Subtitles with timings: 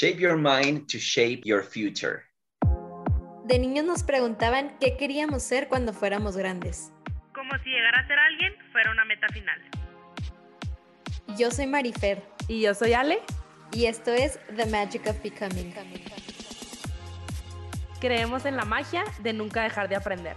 [0.00, 2.22] Shape your mind to shape your future.
[3.44, 6.90] De niños nos preguntaban qué queríamos ser cuando fuéramos grandes.
[7.34, 9.60] Como si llegar a ser alguien fuera una meta final.
[11.36, 12.22] Yo soy Marifer.
[12.48, 13.18] Y yo soy Ale.
[13.72, 15.74] Y esto es The Magic of Becoming.
[18.00, 20.36] Creemos en la magia de nunca dejar de aprender.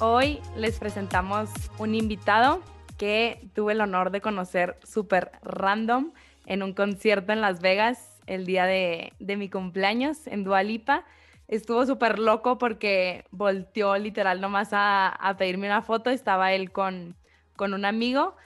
[0.00, 1.48] Hoy les presentamos
[1.78, 2.60] un invitado
[2.98, 6.12] que tuve el honor de conocer súper random
[6.44, 11.04] en un concierto en Las Vegas el día de, mi cumpleaños en Dualipa.
[11.46, 16.10] Estuvo súper loco porque volteó literal nomás a, a, pedirme una foto.
[16.10, 17.16] Estaba él con,
[17.56, 18.36] con un amigo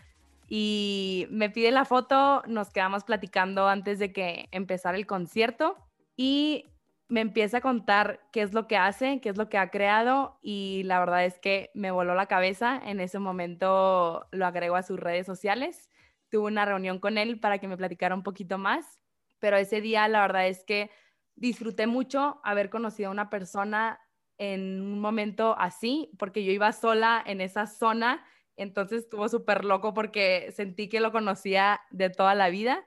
[0.48, 2.42] y me pide la foto.
[2.46, 5.76] Nos quedamos platicando antes de que empezara el concierto
[6.16, 6.66] y
[7.12, 10.38] me empieza a contar qué es lo que hace, qué es lo que ha creado
[10.40, 12.80] y la verdad es que me voló la cabeza.
[12.86, 15.90] En ese momento lo agrego a sus redes sociales.
[16.30, 18.98] Tuve una reunión con él para que me platicara un poquito más,
[19.40, 20.90] pero ese día la verdad es que
[21.36, 24.00] disfruté mucho haber conocido a una persona
[24.38, 28.24] en un momento así, porque yo iba sola en esa zona,
[28.56, 32.86] entonces estuvo súper loco porque sentí que lo conocía de toda la vida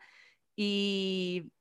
[0.55, 1.52] y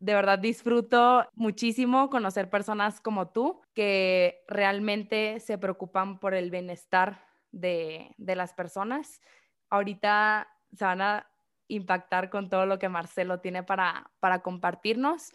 [0.00, 7.24] de verdad disfruto muchísimo conocer personas como tú que realmente se preocupan por el bienestar
[7.50, 9.20] de, las personas.
[9.70, 11.26] Ahorita se van a
[11.66, 15.32] impactar con todo lo que Marcelo tiene para, para compartirnos.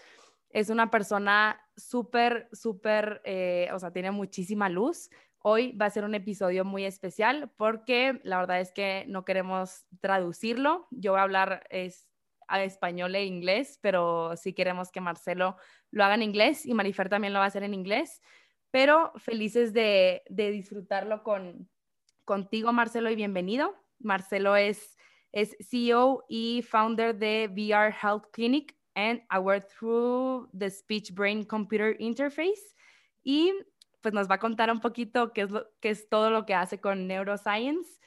[0.49, 5.09] Es una persona súper, súper, eh, o sea, tiene muchísima luz.
[5.39, 9.85] Hoy va a ser un episodio muy especial porque la verdad es que no queremos
[9.99, 10.87] traducirlo.
[10.91, 12.07] Yo voy a hablar es,
[12.47, 15.57] a español e inglés, pero si queremos que Marcelo
[15.91, 18.21] lo haga en inglés y Marifer también lo va a hacer en inglés.
[18.71, 21.69] Pero felices de, disfrutarlo con,
[22.25, 23.75] contigo, Marcelo, y bienvenido.
[23.99, 24.97] Marcelo es,
[25.31, 31.95] es CEO y founder de VR Health Clinic and Aware Through the Speech Brain Computer
[31.99, 32.73] Interface.
[33.23, 33.53] Y
[34.01, 36.53] pues nos va a contar un poquito qué es, lo, qué es todo lo que
[36.53, 37.99] hace con Neuroscience.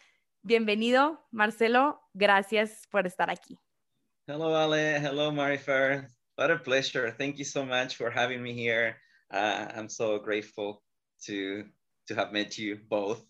[0.42, 2.02] Bienvenido, Marcelo.
[2.12, 3.58] Gracias por estar aquí.
[4.28, 4.98] Hello, Ale.
[5.00, 6.08] Hello, Marifer.
[6.34, 7.12] What a pleasure.
[7.12, 8.96] Thank you so much for having me here.
[9.32, 10.82] Uh, I'm so grateful
[11.26, 11.64] to
[12.08, 13.24] to have met you both.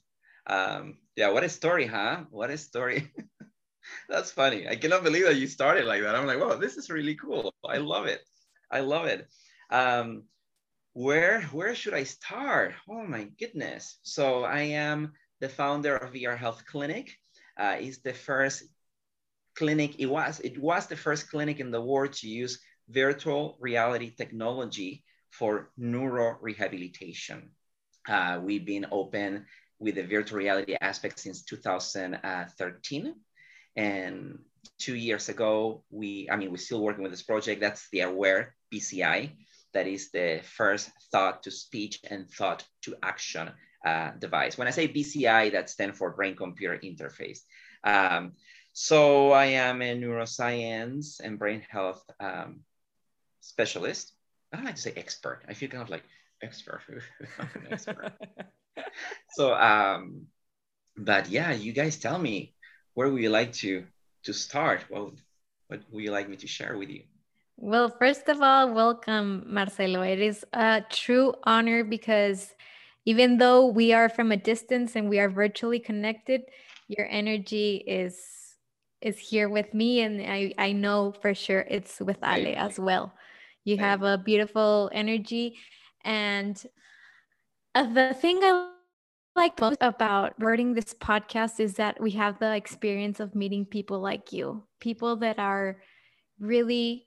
[0.47, 2.25] Um, yeah, what a story, huh?
[2.31, 3.13] What a story.
[4.09, 4.69] That's funny.
[4.69, 6.15] I cannot believe that you started like that.
[6.15, 7.53] I'm like, wow, this is really cool.
[7.69, 8.23] I love it.
[8.71, 9.29] I love it.
[9.71, 10.25] Um,
[10.95, 12.75] where where should I start?
[12.89, 13.99] Oh my goodness.
[14.03, 17.13] So I am the founder of VR Health Clinic.
[17.59, 18.65] Uh, it's the first
[19.57, 24.11] clinic, it was, it was the first clinic in the world to use virtual reality
[24.11, 27.51] technology for neuro rehabilitation.
[28.09, 29.47] Uh, we've been open
[29.79, 33.15] with the virtual reality aspect since 2013.
[33.77, 34.39] And
[34.79, 37.61] two years ago, we, I mean, we're still working with this project.
[37.61, 39.33] That's the Aware BCI.
[39.75, 43.51] That is the first thought to speech and thought to action
[43.85, 44.57] uh, device.
[44.57, 47.41] When I say BCI, that stands for brain computer interface.
[47.85, 48.33] Um,
[48.79, 52.61] so I am a neuroscience and brain health um,
[53.41, 54.13] specialist.
[54.53, 55.41] I don't like to say expert.
[55.49, 56.05] I feel kind of like
[56.43, 56.83] expert.
[57.71, 58.13] expert.
[59.31, 60.27] so, um,
[60.95, 62.53] but yeah, you guys tell me
[62.93, 63.87] where would you like to
[64.25, 64.85] to start?
[64.91, 65.15] What
[65.69, 67.05] what would you like me to share with you?
[67.57, 70.03] Well, first of all, welcome, Marcelo.
[70.03, 72.53] It is a true honor because
[73.07, 76.43] even though we are from a distance and we are virtually connected,
[76.89, 78.46] your energy is
[79.01, 83.13] is here with me and I, I know for sure it's with Ale as well.
[83.65, 85.57] You have a beautiful energy
[86.05, 86.61] and
[87.75, 88.73] uh, the thing I
[89.35, 94.01] like most about writing this podcast is that we have the experience of meeting people
[94.01, 95.77] like you, people that are
[96.41, 97.07] really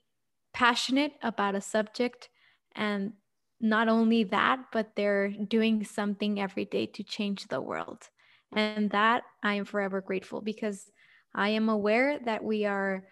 [0.52, 2.28] passionate about a subject
[2.76, 3.12] and
[3.60, 8.08] not only that, but they're doing something every day to change the world.
[8.52, 10.90] And that I am forever grateful because
[11.34, 13.04] I am aware that we are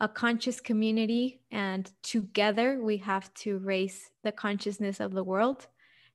[0.00, 5.66] a conscious community and together we have to raise the consciousness of the world.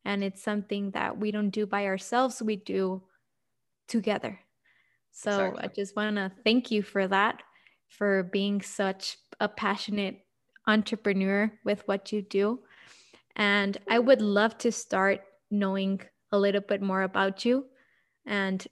[0.05, 3.03] And it's something that we don't do by ourselves, we do
[3.87, 4.39] together.
[5.11, 5.63] So exactly.
[5.63, 7.43] I just want to thank you for that,
[7.89, 10.25] for being such a passionate
[10.67, 12.59] entrepreneur with what you do.
[13.35, 15.21] And I would love to start
[15.51, 16.01] knowing
[16.31, 17.65] a little bit more about you
[18.25, 18.65] and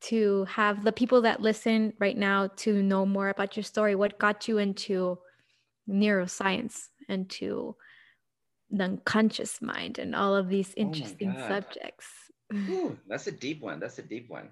[0.00, 3.94] to have the people that listen right now to know more about your story.
[3.94, 5.18] What got you into
[5.88, 7.76] neuroscience and to
[8.70, 12.06] the unconscious mind and all of these oh interesting oh subjects?
[12.54, 13.80] Ooh, that's a deep one.
[13.80, 14.50] That's a deep one.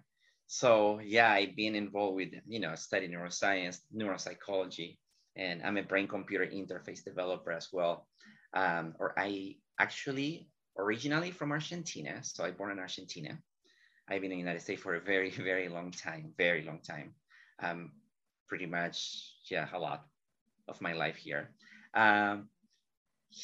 [0.48, 4.98] so yeah, I've been involved with, you know, studying neuroscience, neuropsychology,
[5.36, 8.06] and I'm a brain computer interface developer as well.
[8.54, 10.48] Um, or I actually
[10.78, 12.20] originally from Argentina.
[12.22, 13.38] So I born in Argentina.
[14.08, 17.14] I've been in the United States for a very, very long time, very long time.
[17.60, 17.92] Um,
[18.48, 20.06] pretty much, yeah, a lot
[20.68, 21.50] of my life here.
[21.94, 22.48] Um,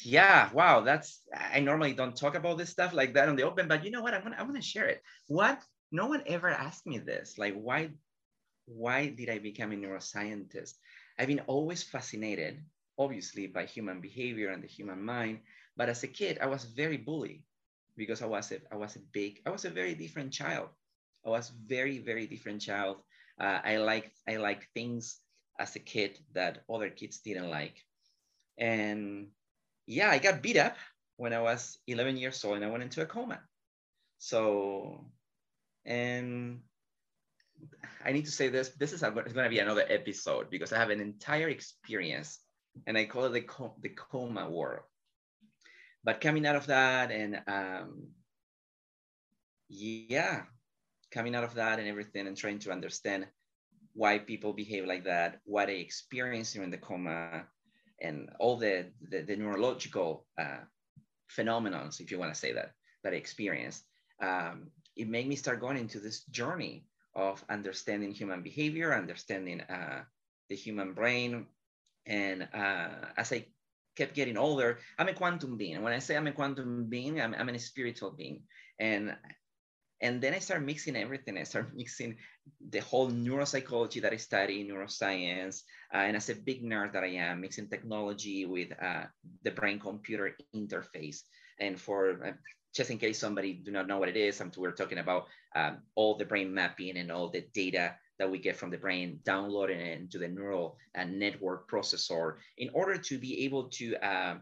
[0.03, 3.67] yeah, wow, that's, I normally don't talk about this stuff like that on the open,
[3.67, 5.03] but you know what, I'm gonna, I'm gonna share it.
[5.27, 5.61] What,
[5.91, 7.89] no one ever asked me this, like why,
[8.65, 10.75] why did I become a neuroscientist?
[11.19, 12.63] I've been always fascinated,
[12.97, 15.39] obviously, by human behavior and the human mind,
[15.75, 17.43] but as a kid, I was very bullied
[17.95, 20.69] because I was a, I was a big, I was a very different child.
[21.25, 22.97] I was very, very different child.
[23.39, 25.19] Uh, I liked, I liked things
[25.59, 27.77] as a kid that other kids didn't like.
[28.57, 29.29] And
[29.87, 30.75] yeah, I got beat up
[31.17, 33.39] when I was 11 years old and I went into a coma.
[34.17, 35.05] So,
[35.85, 36.61] and
[38.03, 40.89] I need to say this, this is going to be another episode because I have
[40.89, 42.39] an entire experience
[42.87, 44.83] and I call it the, the coma world
[46.03, 48.07] but coming out of that and um,
[49.69, 50.43] yeah,
[51.11, 53.27] coming out of that and everything and trying to understand
[53.93, 57.43] why people behave like that, what they experience during the coma,
[58.01, 60.61] and all the, the, the neurological uh,
[61.27, 62.71] phenomena, if you want to say that,
[63.03, 63.83] that I experienced,
[64.21, 66.85] um, it made me start going into this journey
[67.15, 70.01] of understanding human behavior, understanding uh,
[70.49, 71.45] the human brain.
[72.05, 73.45] And uh, as I
[73.95, 75.81] kept getting older, I'm a quantum being.
[75.81, 78.43] When I say I'm a quantum being, I'm, I'm a spiritual being.
[78.79, 79.15] And
[80.01, 81.37] and then I start mixing everything.
[81.37, 82.17] I start mixing
[82.69, 85.63] the whole neuropsychology that I study, neuroscience,
[85.93, 89.05] uh, and as a big nerd that I am, mixing technology with uh,
[89.43, 91.21] the brain-computer interface.
[91.59, 92.31] And for uh,
[92.75, 95.77] just in case somebody do not know what it is, I'm, we're talking about um,
[95.95, 99.81] all the brain mapping and all the data that we get from the brain, downloading
[99.81, 104.35] it into the neural uh, network processor in order to be able to uh,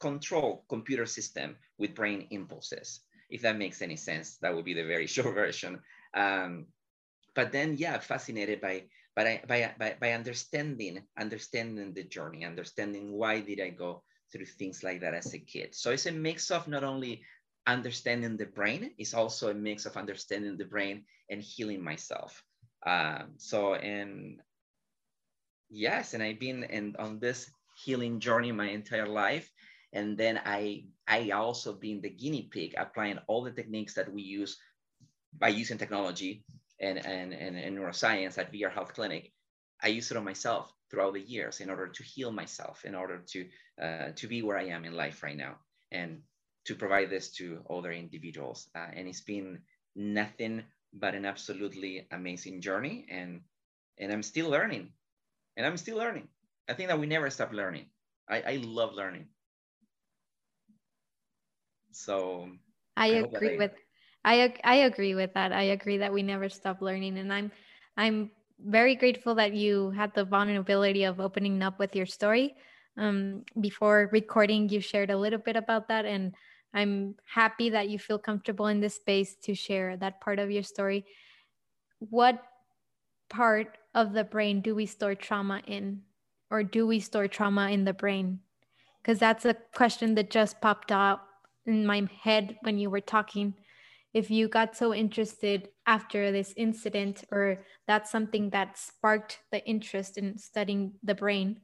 [0.00, 3.00] control computer system with brain impulses.
[3.28, 5.80] If that makes any sense, that would be the very short version.
[6.14, 6.68] Um,
[7.34, 8.84] but then, yeah, fascinated by
[9.14, 14.02] by, by, by, by understanding understanding the journey, understanding why did I go
[14.32, 15.74] through things like that as a kid.
[15.74, 17.22] So it's a mix of not only
[17.66, 22.42] understanding the brain is also a mix of understanding the brain and healing myself.
[22.86, 24.40] Um, so, and
[25.68, 27.50] yes, and I've been in, on this
[27.84, 29.50] healing journey my entire life.
[29.92, 34.22] And then I, I also been the guinea pig, applying all the techniques that we
[34.22, 34.58] use
[35.38, 36.44] by using technology
[36.80, 39.32] and, and, and, and neuroscience at VR Health Clinic.
[39.82, 43.22] I use it on myself throughout the years in order to heal myself, in order
[43.28, 43.46] to,
[43.82, 45.56] uh, to be where I am in life right now.
[45.90, 46.22] And
[46.70, 48.70] to provide this to other individuals.
[48.78, 49.58] Uh, and it's been
[49.96, 50.62] nothing
[50.94, 53.06] but an absolutely amazing journey.
[53.10, 53.42] And,
[53.98, 54.94] and I'm still learning.
[55.56, 56.28] And I'm still learning.
[56.70, 57.90] I think that we never stop learning.
[58.30, 59.26] I, I love learning.
[61.90, 62.48] So
[62.96, 63.74] I, I agree I, with
[64.24, 65.50] I I agree with that.
[65.50, 67.18] I agree that we never stop learning.
[67.18, 67.50] And I'm
[67.96, 68.30] I'm
[68.62, 72.54] very grateful that you had the vulnerability of opening up with your story.
[72.96, 76.30] Um, before recording, you shared a little bit about that, and
[76.72, 80.62] I'm happy that you feel comfortable in this space to share that part of your
[80.62, 81.04] story.
[81.98, 82.42] What
[83.28, 86.02] part of the brain do we store trauma in?
[86.50, 88.40] Or do we store trauma in the brain?
[89.02, 91.26] Because that's a question that just popped up
[91.66, 93.54] in my head when you were talking.
[94.12, 100.18] If you got so interested after this incident, or that's something that sparked the interest
[100.18, 101.60] in studying the brain,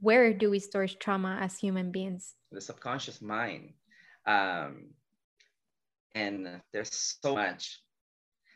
[0.00, 2.34] where do we store trauma as human beings?
[2.50, 3.72] The subconscious mind
[4.26, 4.90] um,
[6.14, 7.82] and there's so much.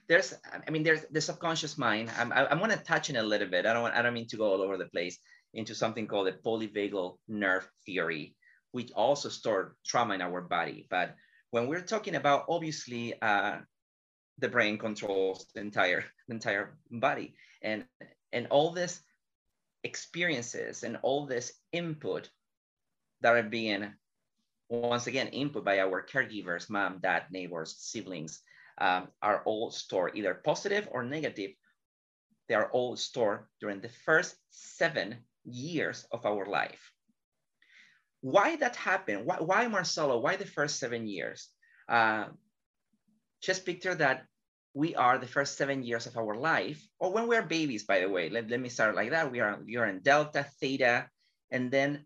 [0.08, 0.34] There's
[0.66, 3.64] i mean there's the subconscious mind i'm, I, want to touch in a little bit.
[3.64, 5.16] I don't want, i don't mean to go all over the place
[5.54, 8.34] into something called the polyvagal nerve theory
[8.72, 10.86] which also store trauma in our body.
[10.90, 11.16] But
[11.50, 13.58] when we're talking about obviously uh,
[14.38, 17.34] the brain controls the entire the entire body.
[17.62, 17.84] And
[18.32, 19.00] and all this
[19.82, 22.30] experiences and all this input
[23.22, 23.92] that are being
[24.70, 28.40] once again, input by our caregivers, mom, dad, neighbors, siblings,
[28.78, 31.50] um, are all stored either positive or negative.
[32.48, 36.92] They are all stored during the first seven years of our life.
[38.20, 39.26] Why that happened?
[39.26, 40.18] Why, why Marcelo?
[40.18, 41.48] Why the first seven years?
[41.88, 42.26] Uh,
[43.42, 44.24] just picture that
[44.72, 48.08] we are the first seven years of our life, or when we're babies, by the
[48.08, 48.30] way.
[48.30, 49.32] Let, let me start like that.
[49.32, 51.08] We are, we are in delta, theta,
[51.50, 52.04] and then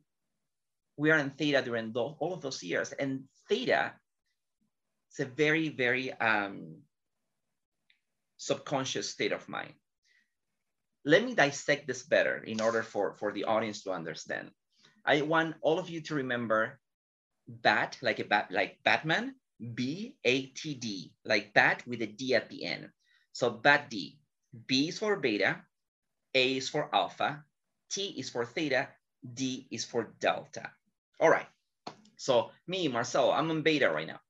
[0.97, 2.93] we are in theta during all of those years.
[2.93, 3.93] And theta
[5.13, 6.83] is a very, very um,
[8.37, 9.75] subconscious state of mind.
[11.05, 14.51] Let me dissect this better in order for, for the audience to understand.
[15.05, 16.81] I want all of you to remember
[17.47, 19.35] bat, like a bat, like Batman,
[19.75, 22.89] B-A-T-D, like bat with a D at the end.
[23.33, 24.19] So bat D,
[24.67, 25.61] B is for beta,
[26.35, 27.45] A is for alpha,
[27.91, 28.89] T is for theta,
[29.23, 30.71] D is for delta.
[31.21, 31.47] All right.
[32.17, 34.21] So me, Marcel, I'm on beta right now,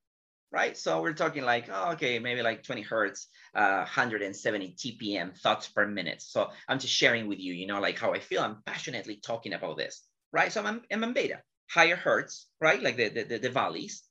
[0.51, 0.77] right?
[0.77, 5.87] So we're talking like, oh, okay, maybe like 20 hertz, uh, 170 TPM thoughts per
[5.87, 6.21] minute.
[6.21, 8.41] So I'm just sharing with you, you know, like how I feel.
[8.41, 10.51] I'm passionately talking about this, right?
[10.51, 12.81] So I'm, I'm on beta, higher hertz, right?
[12.81, 14.03] Like the, the, the, valleys.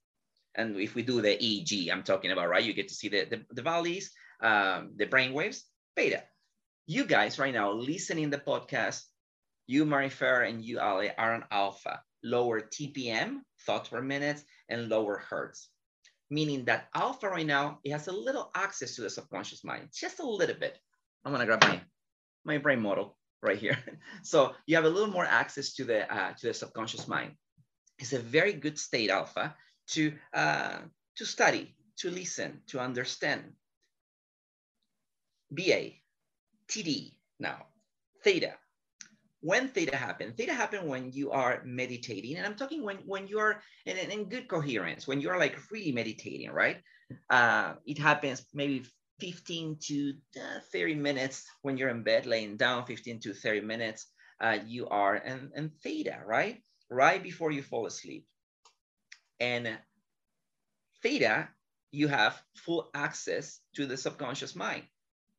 [0.55, 2.65] And if we do the EEG, I'm talking about, right?
[2.65, 5.65] You get to see the, the, the valleys, um, the brain waves,
[5.95, 6.23] beta.
[6.87, 9.03] You guys right now listening the podcast,
[9.67, 15.19] you, Marifer, and you, Ali, are on alpha, lower TPM, thoughts per minute, and lower
[15.19, 15.69] hertz.
[16.31, 20.19] Meaning that alpha right now, it has a little access to the subconscious mind, just
[20.19, 20.79] a little bit.
[21.25, 21.81] I'm gonna grab my,
[22.45, 23.79] my brain model right here.
[24.23, 27.33] so you have a little more access to the, uh, to the subconscious mind.
[27.99, 29.55] It's a very good state alpha
[29.91, 30.79] to, uh,
[31.17, 33.53] to study, to listen, to understand.
[35.51, 35.93] BA,
[36.69, 37.67] TD now,
[38.25, 38.55] theta,
[39.45, 43.39] when theta happen theta happen when you are meditating and i'm talking when when you
[43.39, 46.79] are in, in good coherence when you're like really meditating right?
[47.29, 48.83] Uh, it happens maybe
[49.21, 54.07] 15 to uh, 30 minutes when you're in bed laying down 15 to 30 minutes
[54.41, 56.63] uh, you are in, in theta right?
[56.91, 58.25] Right before you fall asleep.
[59.41, 59.77] And
[61.03, 61.49] theta
[61.93, 64.85] you have full access to the subconscious mind.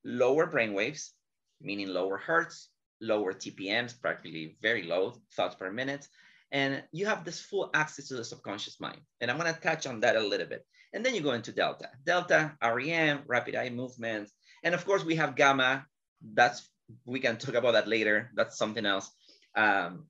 [0.04, 1.14] Lower brain waves
[1.60, 2.70] meaning lower hertz
[3.02, 6.08] lower TPMs, practically very low thoughts per minute.
[6.52, 9.02] And you have this full access to the subconscious mind.
[9.20, 10.66] And I'm going to touch on that a little bit.
[10.94, 11.90] And then you go into Delta.
[12.06, 14.32] Delta, REM, rapid eye movements.
[14.64, 15.86] And of course, we have Gamma.
[16.34, 16.68] That's,
[17.06, 18.32] we can talk about that later.
[18.36, 19.12] That's something else.
[19.56, 20.06] Um,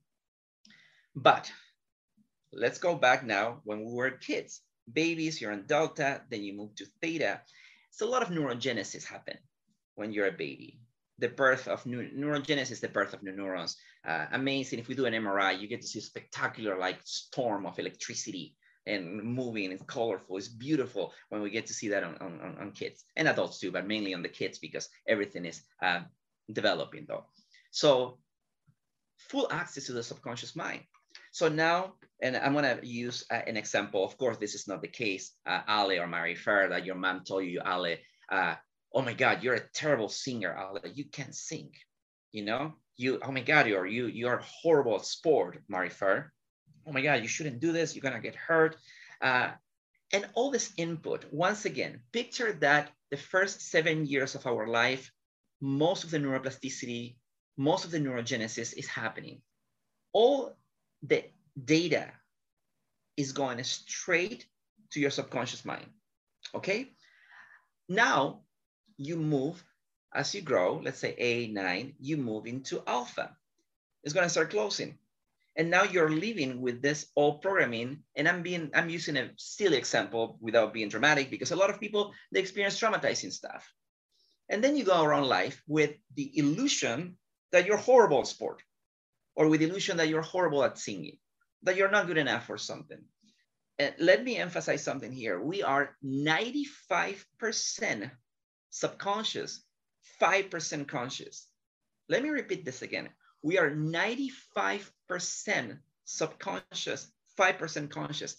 [1.16, 1.52] but
[2.54, 4.62] let's go back now when we were kids.
[4.92, 7.42] Babies, you're in Delta, then you move to Theta.
[7.90, 9.38] So a lot of neurogenesis happen
[9.96, 10.80] when you're a baby
[11.20, 13.78] the birth of new neurogenesis, the birth of new neurons.
[14.06, 14.80] Uh, amazing.
[14.80, 18.56] If we do an MRI, you get to see a spectacular like storm of electricity
[18.86, 19.72] and moving.
[19.72, 20.38] It's colorful.
[20.38, 23.72] It's beautiful when we get to see that on, on, on kids and adults too,
[23.72, 26.02] but mainly on the kids because everything is uh,
[26.52, 27.26] developing though.
[27.72, 28.20] So
[29.18, 30.82] full access to the subconscious mind.
[31.32, 34.06] So now, and I'm gonna use uh, an example.
[34.06, 37.46] Of course, this is not the case, uh, Ale or Marifer that your mom told
[37.46, 37.98] you, Ale,
[38.32, 38.56] uh,
[38.96, 40.80] oh my God, you're a terrible singer, Ale.
[40.94, 41.72] You can't sing.
[42.32, 46.30] You know, you, oh my God, you're you you're horrible at sport, Marifer.
[46.88, 47.94] Oh my God, you shouldn't do this.
[47.94, 48.78] You're gonna get hurt.
[49.22, 49.52] Uh,
[50.14, 55.12] and all this input, once again, picture that the first seven years of our life,
[55.62, 57.16] most of the neuroplasticity,
[57.58, 59.42] most of the neurogenesis is happening.
[60.14, 60.56] All
[61.04, 61.26] the
[61.64, 62.12] data
[63.18, 64.46] is going straight
[64.92, 65.88] to your subconscious mind.
[66.54, 66.92] Okay.
[67.90, 68.45] Now,
[68.98, 69.64] you move
[70.16, 73.36] as you grow, let's say A9, you move into alpha.
[74.04, 74.98] It's gonna start closing.
[75.58, 78.04] And now you're living with this old programming.
[78.16, 81.80] And I'm being, I'm using a silly example without being dramatic because a lot of
[81.80, 83.72] people, they experience traumatizing stuff.
[84.50, 87.18] And then you go around life with the illusion
[87.52, 88.62] that you're horrible at sport
[89.36, 91.18] or with illusion that you're horrible at singing,
[91.64, 93.04] that you're not good enough for something.
[93.80, 95.42] And let me emphasize something here.
[95.42, 98.12] We are 95%
[98.76, 99.64] subconscious,
[100.22, 101.48] 5% conscious.
[102.10, 103.10] Let me repeat this again.
[103.42, 107.08] We are 95% subconscious,
[107.40, 108.36] 5% conscious.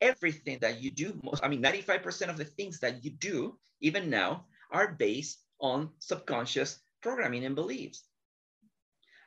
[0.00, 4.10] Everything that you do, most, I mean, 95% of the things that you do, even
[4.10, 8.02] now, are based on subconscious programming and beliefs.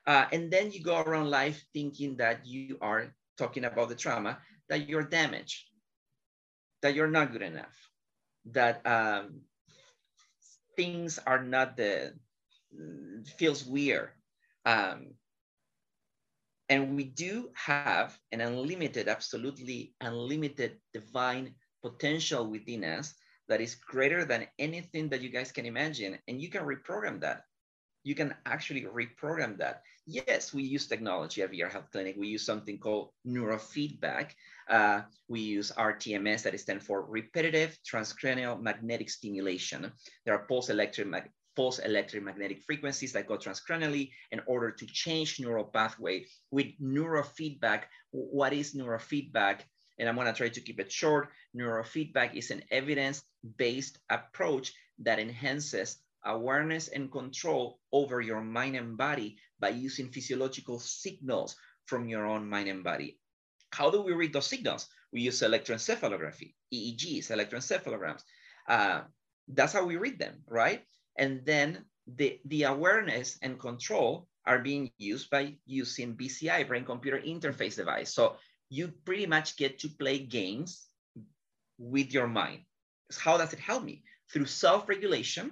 [0.06, 4.40] Uh, and then you go around life thinking that you are talking about the trauma,
[4.68, 5.64] that you're damaged,
[6.82, 7.90] that you're not good enough,
[8.46, 9.42] that um,
[10.82, 12.14] things are not the
[13.38, 14.10] feels weird.
[14.66, 15.14] Um,
[16.70, 23.14] and we do have an unlimited, absolutely unlimited divine potential within us
[23.50, 26.18] that is greater than anything that you guys can imagine.
[26.28, 27.44] And you can reprogram that.
[28.04, 29.84] You can actually reprogram that.
[30.08, 32.16] Yes, we use technology at VR Health Clinic.
[32.18, 34.32] We use something called neurofeedback.
[34.68, 39.92] Uh, we use RTMS, that is stand for repetitive transcranial magnetic stimulation.
[40.26, 41.08] There are pulse electric,
[41.56, 47.84] pulse electromagnetic frequencies that go transcranially in order to change neural pathway with neurofeedback.
[48.12, 49.62] What is neurofeedback?
[50.00, 51.30] And I'm gonna try to keep it short.
[51.56, 59.38] Neurofeedback is an evidence-based approach that enhances awareness and control over your mind and body
[59.60, 63.20] by using physiological signals from your own mind and body.
[63.72, 64.88] How do we read those signals?
[65.12, 68.22] We use electroencephalography, EEGs, electroencephalograms.
[68.68, 69.02] Uh,
[69.48, 70.84] that's how we read them, right?
[71.18, 77.20] And then the, the awareness and control are being used by using BCI, brain computer
[77.20, 78.14] interface device.
[78.14, 78.38] So
[78.70, 80.88] you pretty much get to play games
[81.78, 82.62] with your mind.
[83.18, 84.04] How does it help me?
[84.32, 85.52] Through self-regulation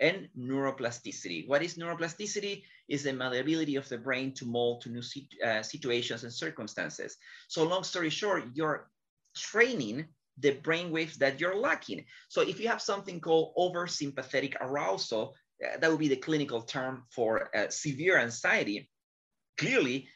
[0.00, 1.46] and neuroplasticity.
[1.48, 2.62] What is neuroplasticity?
[2.88, 5.02] Is the malleability of the brain to mold to new
[5.44, 7.16] uh, situations and circumstances.
[7.48, 8.88] So long story short, you're
[9.34, 10.06] training
[10.38, 12.04] the brain waves that you're lacking.
[12.28, 15.34] So if you have something called oversympathetic arousal,
[15.64, 18.90] uh, that would be the clinical term for uh, severe anxiety.
[19.56, 20.08] Clearly,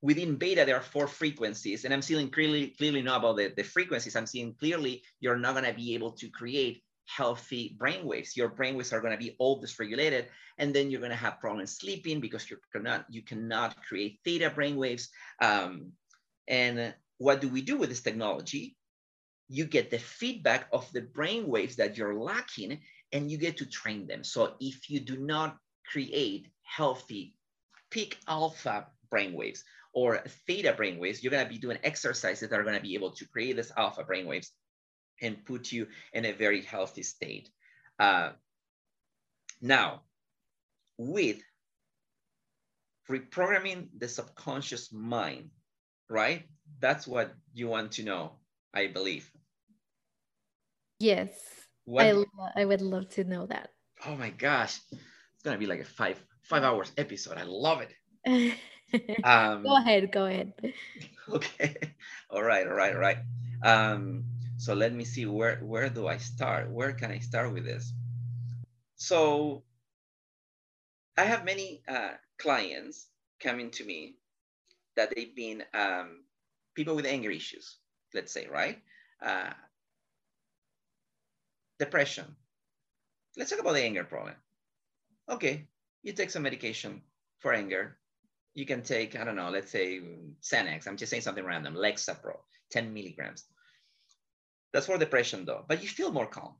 [0.00, 3.64] within beta, there are four frequencies, and I'm seeing clearly, clearly not about the, the
[3.64, 4.14] frequencies.
[4.14, 8.36] I'm seeing clearly you're not going to be able to create healthy brain waves.
[8.36, 10.26] Your brain waves are going to be all dysregulated,
[10.58, 14.50] and then you're going to have problems sleeping because you cannot you cannot create theta
[14.50, 15.08] brain waves.
[15.40, 15.92] Um,
[16.48, 18.76] and what do we do with this technology?
[19.48, 22.80] You get the feedback of the brain waves that you're lacking,
[23.12, 24.24] and you get to train them.
[24.24, 25.56] So if you do not
[25.90, 27.36] create healthy
[27.90, 32.58] peak alpha brain waves or theta brain waves, you're going to be doing exercises that
[32.58, 34.48] are going to be able to create this alpha brainwaves
[35.22, 37.50] and put you in a very healthy state.
[37.98, 38.32] Uh,
[39.60, 40.02] now,
[40.98, 41.40] with
[43.10, 45.50] reprogramming the subconscious mind,
[46.08, 46.44] right?
[46.80, 48.32] That's what you want to know,
[48.72, 49.30] I believe.
[50.98, 51.30] Yes.
[51.84, 52.06] What?
[52.06, 53.70] I, I would love to know that.
[54.06, 54.80] Oh my gosh.
[54.90, 57.36] It's going to be like a five five hours episode.
[57.36, 58.54] I love it.
[59.24, 60.12] um, go ahead.
[60.12, 60.52] Go ahead.
[61.26, 61.74] Okay.
[62.28, 62.66] All right.
[62.66, 62.94] All right.
[62.94, 63.16] All right.
[63.62, 64.24] Um,
[64.56, 66.70] so let me see where where do I start?
[66.70, 67.92] Where can I start with this?
[68.96, 69.62] So
[71.16, 73.06] I have many uh, clients
[73.40, 74.16] coming to me
[74.96, 76.24] that they've been um,
[76.74, 77.76] people with anger issues,
[78.14, 78.80] let's say, right?
[79.22, 79.50] Uh,
[81.78, 82.36] depression.
[83.36, 84.34] Let's talk about the anger problem.
[85.28, 85.66] Okay,
[86.02, 87.02] you take some medication
[87.40, 87.96] for anger.
[88.54, 90.00] You can take, I don't know, let's say
[90.42, 90.86] Xanax.
[90.86, 92.38] I'm just saying something random, Lexapro,
[92.70, 93.44] 10 milligrams.
[94.74, 96.56] That's for depression though, but you feel more calm.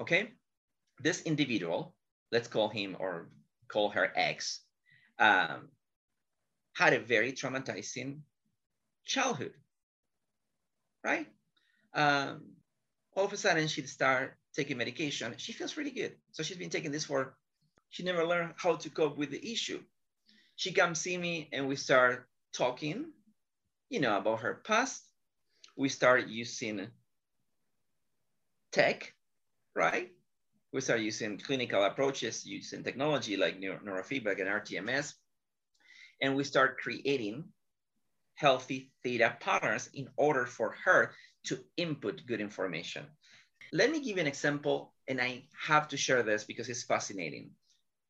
[0.00, 0.32] Okay,
[0.98, 1.94] this individual,
[2.32, 3.28] let's call him or
[3.68, 4.60] call her X,
[5.18, 5.68] um,
[6.72, 8.20] had a very traumatizing
[9.04, 9.52] childhood,
[11.04, 11.26] right?
[11.92, 12.56] Um,
[13.14, 15.34] all of a sudden she'd start taking medication.
[15.36, 16.16] She feels really good.
[16.32, 17.36] So she's been taking this for,
[17.90, 19.82] she never learned how to cope with the issue.
[20.56, 23.12] She comes see me and we start talking,
[23.90, 25.04] you know, about her past.
[25.76, 26.88] We start using
[28.72, 29.12] tech,
[29.74, 30.10] right?
[30.72, 35.14] We start using clinical approaches, using technology like neuro neurofeedback and RTMS.
[36.22, 37.44] And we start creating
[38.34, 41.12] healthy theta patterns in order for her
[41.44, 43.04] to input good information.
[43.72, 47.50] Let me give you an example, and I have to share this because it's fascinating.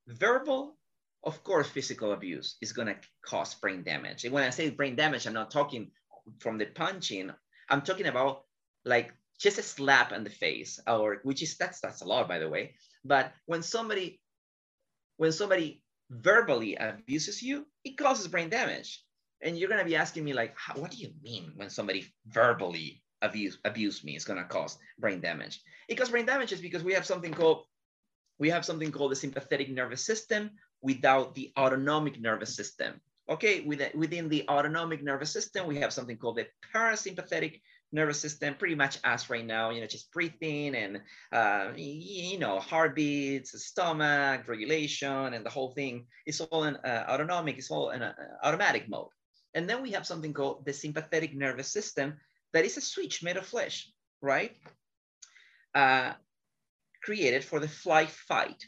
[0.07, 0.77] Verbal,
[1.25, 4.25] of course, physical abuse is going to cause brain damage.
[4.25, 5.90] And when I say brain damage, I'm not talking
[6.38, 7.31] from the punching.
[7.68, 8.44] I'm talking about
[8.85, 12.38] like just a slap in the face, or which is that's that's a lot, by
[12.38, 12.74] the way.
[13.05, 14.20] But when somebody
[15.16, 19.03] when somebody verbally abuses you, it causes brain damage.
[19.42, 23.59] And you're gonna be asking me like, what do you mean when somebody verbally abuse
[23.64, 25.62] abuse me is going to cause brain damage.
[25.88, 27.64] It causes brain damage is because we have something called
[28.38, 30.50] we have something called the sympathetic nervous system
[30.81, 33.00] without the autonomic nervous system.
[33.29, 37.61] Okay, within the autonomic nervous system, we have something called the parasympathetic
[37.92, 41.00] nervous system, pretty much us right now, you know, just breathing and,
[41.33, 47.59] uh, you know, heartbeats, stomach, regulation, and the whole thing is all in uh, autonomic,
[47.59, 49.09] it's all in uh, automatic mode.
[49.55, 52.14] And then we have something called the sympathetic nervous system,
[52.53, 54.57] that is a switch made of flesh, right?
[55.74, 56.12] Uh,
[57.03, 58.64] created for the flight fight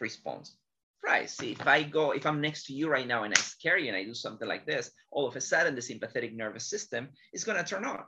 [0.00, 0.56] response.
[1.04, 3.76] Right, see, if I go, if I'm next to you right now and I scare
[3.76, 7.10] you and I do something like this, all of a sudden the sympathetic nervous system
[7.34, 8.04] is gonna turn on.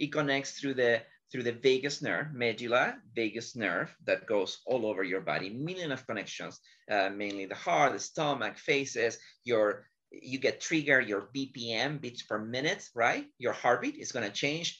[0.00, 5.04] It connects through the through the vagus nerve, medulla, vagus nerve that goes all over
[5.04, 6.58] your body, million of connections,
[6.90, 12.38] uh, mainly the heart, the stomach, faces, your you get triggered your BPM, beats per
[12.38, 13.26] minute, right?
[13.38, 14.76] Your heartbeat is to change.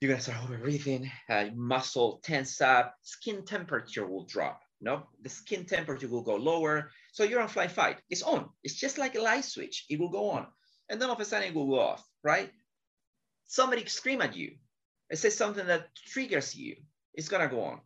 [0.00, 4.60] You're to start over breathing, uh, muscle tense up, skin temperature will drop.
[4.80, 6.90] No, the skin temperature will go lower.
[7.12, 7.98] So you're on flight fight.
[8.08, 8.48] It's on.
[8.64, 9.84] It's just like a light switch.
[9.90, 10.46] It will go on.
[10.88, 12.50] And then all of a sudden it will go off, right?
[13.52, 14.52] Somebody scream at you.
[15.10, 16.76] It says something that triggers you.
[17.12, 17.80] It's to go on.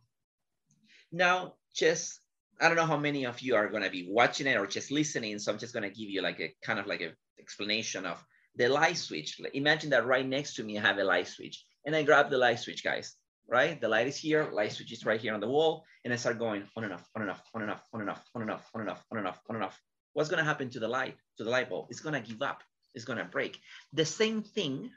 [1.11, 2.21] Now, just,
[2.61, 5.39] I don't know how many of you are to be watching it or just listening.
[5.39, 8.23] So I'm just to give you like a kind of like a explanation of
[8.55, 9.41] the light switch.
[9.53, 12.37] Imagine that right next to me, I have a light switch and I grab the
[12.37, 13.79] light switch, guys, right?
[13.81, 15.83] The light is here, light switch is right here on the wall.
[16.05, 18.09] And I start going on and off, on and off, on and off, on and
[18.09, 19.81] off, on and off, on and off, on and off, on and off.
[20.13, 21.87] What's to happen to the light, to the light bulb?
[21.89, 22.63] It's to give up.
[22.95, 23.59] It's to break.
[23.91, 24.91] The same thing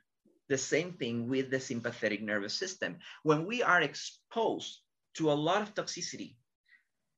[0.50, 2.98] the same thing with the sympathetic nervous system.
[3.22, 4.80] When we are exposed
[5.14, 6.34] to a lot of toxicity,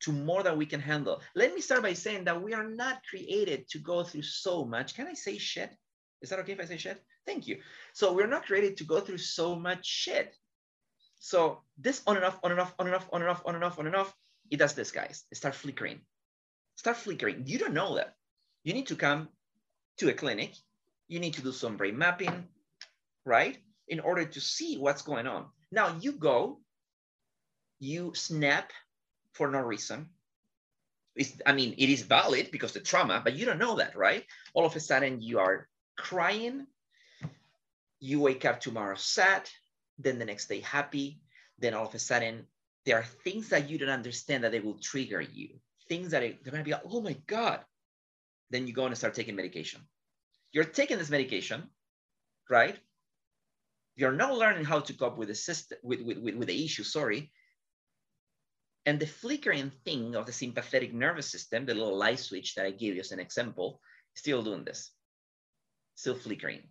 [0.02, 1.22] to more than we can handle.
[1.34, 4.94] Let me start by saying that we are not created to go through so much.
[4.94, 5.70] Can I say shit?
[6.20, 7.00] Is that okay if I say shit?
[7.24, 7.58] Thank you.
[7.94, 10.34] So we're not created to go through so much shit.
[11.20, 13.54] So this on and off, on and off, on and off, on and off, on
[13.54, 14.12] and off, on and off,
[14.50, 15.24] it does this, guys.
[15.30, 16.00] It starts flickering.
[16.74, 17.44] Start flickering.
[17.46, 18.16] You don't know that.
[18.64, 19.28] You need to come
[19.98, 20.52] to a clinic.
[21.06, 22.48] You need to do some brain mapping
[23.24, 23.58] right?
[23.88, 25.46] In order to see what's going on.
[25.70, 26.60] Now you go,
[27.80, 28.72] you snap
[29.32, 30.08] for no reason.
[31.14, 34.24] It's, I mean, it is valid because the trauma, but you don't know that, right?
[34.54, 36.66] All of a sudden you are crying.
[38.00, 39.48] You wake up tomorrow sad,
[39.98, 41.20] then the next day happy.
[41.58, 42.46] Then all of a sudden
[42.84, 45.50] there are things that you don't understand that they will trigger you.
[45.88, 47.60] Things that are, they're gonna be like, oh my God.
[48.50, 49.80] Then you go and start taking medication.
[50.52, 51.64] You're taking this medication,
[52.50, 52.76] right?
[53.96, 56.82] You're not learning how to cope with the system with, with, with, with the issue
[56.82, 57.30] sorry.
[58.84, 62.70] And the flickering thing of the sympathetic nervous system the little light switch that i
[62.70, 63.80] gave you as an example
[64.14, 64.90] still doing this.
[65.94, 66.62] Still flickering.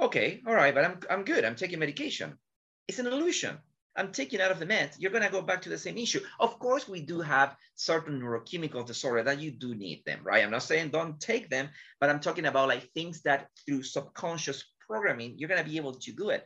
[0.00, 1.44] Okay all right but i'm, I'm good.
[1.44, 2.38] I'm taking medication.
[2.86, 3.58] It's an illusion.
[3.96, 6.20] I'm taking out of the med you're going to go back to the same issue.
[6.38, 10.44] Of course we do have certain neurochemical disorder that you do need them right?
[10.44, 14.62] I'm not saying don't take them but i'm talking about like things that through subconscious
[14.88, 16.44] programming, you're going to be able to do it,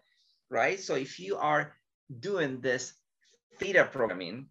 [0.51, 0.79] right?
[0.79, 1.75] So if you are
[2.21, 2.93] doing this
[3.59, 4.49] theta programming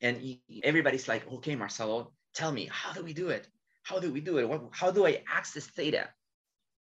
[0.00, 3.46] and everybody's like, okay, Marcelo, tell me, how do we do it?
[3.82, 4.48] How do we do it?
[4.48, 6.08] What, how do I access theta?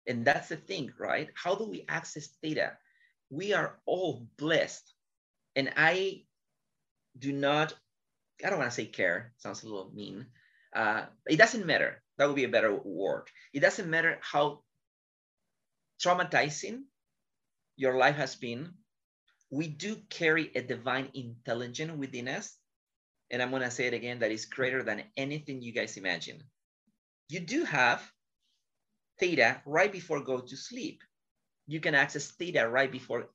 [0.08, 1.30] And that's the thing, right?
[1.36, 2.78] How do we access theta?
[3.30, 4.94] We are all blessed.
[5.56, 6.24] And I
[7.18, 7.74] do not,
[8.46, 10.28] I don't want to say care, sounds a little mean.
[10.76, 12.02] Uh, it doesn't matter.
[12.18, 13.28] That would be a better word.
[13.54, 14.62] It doesn't matter how
[16.04, 16.84] traumatizing
[17.76, 18.74] your life has been,
[19.50, 22.58] we do carry a divine intelligence within us.
[23.32, 26.44] And I'm going to say it again that is greater than anything you guys imagine.
[27.30, 28.02] You do have
[29.20, 31.02] theta right before go to sleep.
[31.68, 33.30] You can access theta right before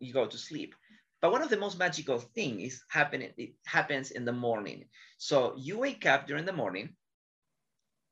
[0.00, 0.74] you go to sleep.
[1.20, 4.84] But one of the most magical things is happening, it happens in the morning.
[5.16, 6.96] So you wake up during the morning,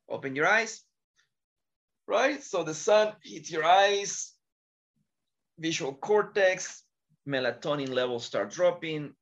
[0.08, 0.82] open your eyes,
[2.06, 2.42] right?
[2.42, 4.32] So the sun hits your eyes,
[5.58, 6.82] visual cortex,
[7.28, 9.14] melatonin levels start dropping,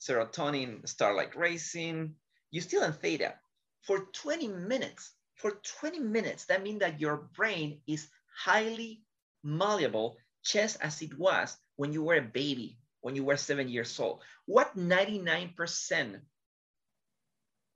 [0.00, 2.14] serotonin start like racing.
[2.50, 3.34] You still in theta
[3.82, 5.12] for 20 minutes.
[5.36, 9.02] For 20 minutes, that means that your brain is highly
[9.44, 14.00] malleable, just as it was when you were a baby, when you were seven years
[14.00, 14.20] old.
[14.46, 16.20] What 99%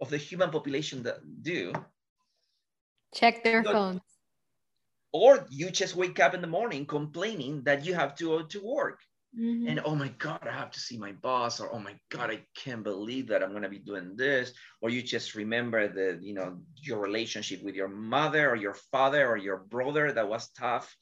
[0.00, 1.72] of the human population that do
[3.14, 4.01] Check their phones.
[5.12, 8.64] Or you just wake up in the morning complaining that you have to go to
[8.64, 9.01] work.
[9.38, 9.68] Mm-hmm.
[9.68, 12.44] And oh my God, I have to see my boss, or oh my God, I
[12.55, 14.53] can't believe that I'm gonna be doing this.
[14.83, 19.27] Or you just remember the, you know, your relationship with your mother or your father
[19.27, 20.94] or your brother that was tough,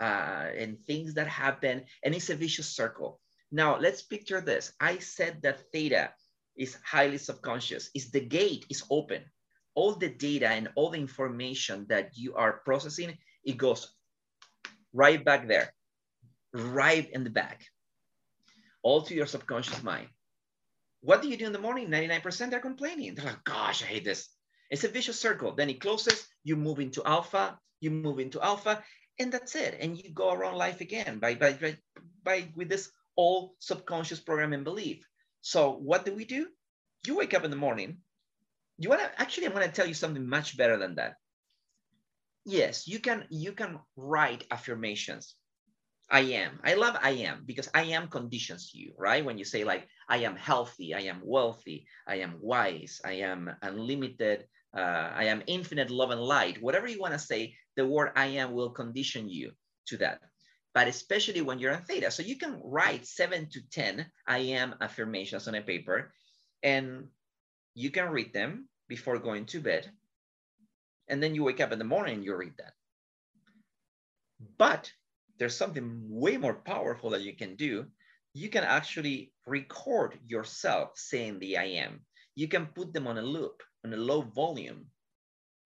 [0.00, 3.20] uh, and things that happen, and it's a vicious circle.
[3.52, 4.72] Now let's picture this.
[4.80, 6.12] I said that theta
[6.56, 7.90] is highly subconscious.
[7.94, 9.22] Is the gate is open
[9.76, 13.92] all the data and all the information that you are processing, it goes
[14.92, 15.72] right back there,
[16.52, 17.62] right in the back,
[18.82, 20.08] all to your subconscious mind.
[21.02, 21.88] What do you do in the morning?
[21.88, 23.14] 99% are complaining.
[23.14, 24.28] They're like, gosh, I hate this.
[24.70, 25.54] It's a vicious circle.
[25.54, 28.82] Then it closes, you move into alpha, you move into alpha,
[29.20, 29.76] and that's it.
[29.80, 31.76] And you go around life again by, by, by,
[32.24, 35.06] by with this all subconscious program and belief.
[35.42, 36.48] So what do we do?
[37.06, 37.98] You wake up in the morning,
[38.78, 41.14] you want to actually i'm going to tell you something much better than that.
[42.44, 45.34] Yes you can you can write affirmations.
[46.08, 46.60] I am.
[46.62, 49.24] I love i am because i am conditions you right?
[49.24, 53.50] When you say like i am healthy i am wealthy i am wise i am
[53.62, 56.62] unlimited uh, i am infinite love and light.
[56.62, 59.52] Whatever you want to say the word i am will condition you
[59.88, 60.20] to that.
[60.74, 62.10] But especially when you're in theta.
[62.10, 66.12] So you can write seven to ten i am affirmations on a paper
[66.62, 67.08] and
[67.76, 69.88] you can read them before going to bed.
[71.08, 72.72] And then you wake up in the morning and you read that.
[74.58, 74.90] But
[75.38, 77.86] there's something way more powerful that you can do.
[78.36, 82.00] you can actually record yourself saying the I am.
[82.34, 84.86] You can put them on a loop, on a low volume,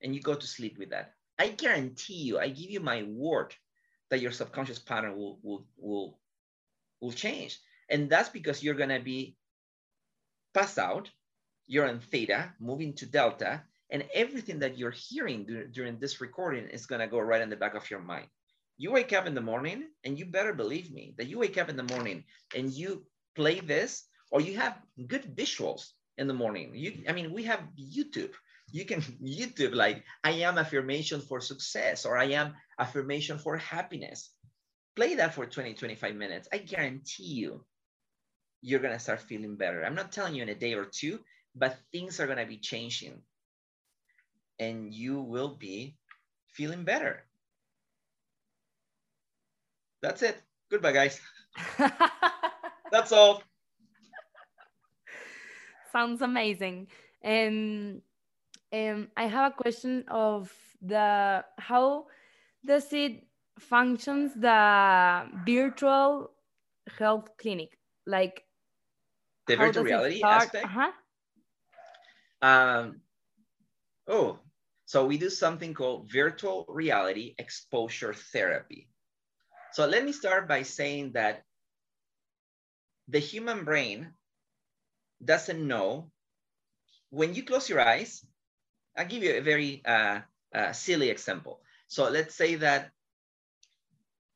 [0.02, 1.14] and you go to sleep with that.
[1.36, 3.56] I guarantee you, I give you my word
[4.10, 6.20] that your subconscious pattern will, will, will,
[7.00, 7.58] will change.
[7.88, 9.36] And that's because you're gonna be
[10.54, 11.10] passed out,
[11.70, 16.84] you're in theta, moving to delta, and everything that you're hearing during this recording is
[16.84, 18.26] gonna go right in the back of your mind.
[18.76, 21.68] You wake up in the morning, and you better believe me that you wake up
[21.68, 22.24] in the morning
[22.56, 23.06] and you
[23.36, 24.02] play this,
[24.32, 26.72] or you have good visuals in the morning.
[26.74, 28.32] You, I mean, we have YouTube.
[28.72, 34.30] You can YouTube like I am affirmation for success, or I am affirmation for happiness.
[34.96, 36.48] Play that for 20, 25 minutes.
[36.52, 37.64] I guarantee you,
[38.60, 39.84] you're gonna start feeling better.
[39.84, 41.20] I'm not telling you in a day or two,
[41.54, 43.22] but things are gonna be changing
[44.58, 45.96] and you will be
[46.48, 47.24] feeling better.
[50.02, 50.40] That's it.
[50.70, 51.20] Goodbye, guys.
[52.92, 53.42] That's all.
[55.92, 56.88] Sounds amazing.
[57.22, 58.02] And
[58.72, 62.06] um, I have a question of the how
[62.64, 63.26] does it
[63.58, 66.30] functions the virtual
[66.98, 68.44] health clinic like
[69.46, 70.64] the virtual reality aspect.
[70.64, 70.90] Uh-huh.
[72.42, 73.00] Um,
[74.06, 74.38] oh,
[74.86, 78.88] so we do something called virtual reality exposure therapy.
[79.72, 81.44] So let me start by saying that
[83.08, 84.12] the human brain
[85.24, 86.10] doesn't know
[87.10, 88.24] when you close your eyes.
[88.96, 90.20] I'll give you a very uh,
[90.54, 91.60] uh, silly example.
[91.86, 92.90] So let's say that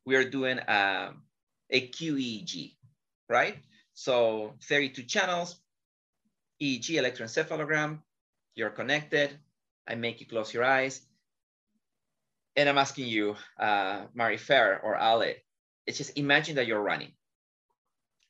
[0.04, 1.22] we are doing um,
[1.70, 2.76] a QEEG,
[3.28, 3.58] right?
[3.94, 5.56] So 32 channels,
[6.64, 7.98] EEG electroencephalogram,
[8.55, 9.38] you're connected.
[9.87, 11.03] I make you close your eyes
[12.57, 15.35] and I'm asking you, uh, Marifer or Ale,
[15.87, 17.12] it's just imagine that you're running.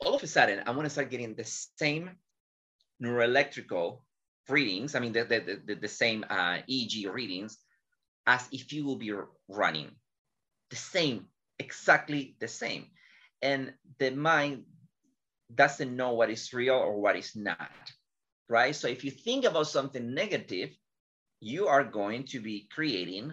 [0.01, 2.11] All of a sudden, I'm gonna start getting the same
[3.03, 4.01] neuroelectrical
[4.49, 7.59] readings, I mean, the, the, the, the same uh, EEG readings
[8.27, 9.13] as if you will be
[9.49, 9.91] running.
[10.71, 11.27] The same,
[11.59, 12.87] exactly the same.
[13.43, 14.65] And the mind
[15.55, 17.71] doesn't know what is real or what is not,
[18.49, 18.75] right?
[18.75, 20.77] So if you think about something negative,
[21.41, 23.33] you are going to be creating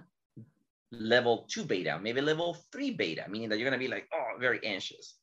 [0.92, 4.40] level two beta, maybe level three beta, meaning that you're going to be like, oh,
[4.40, 5.16] very anxious.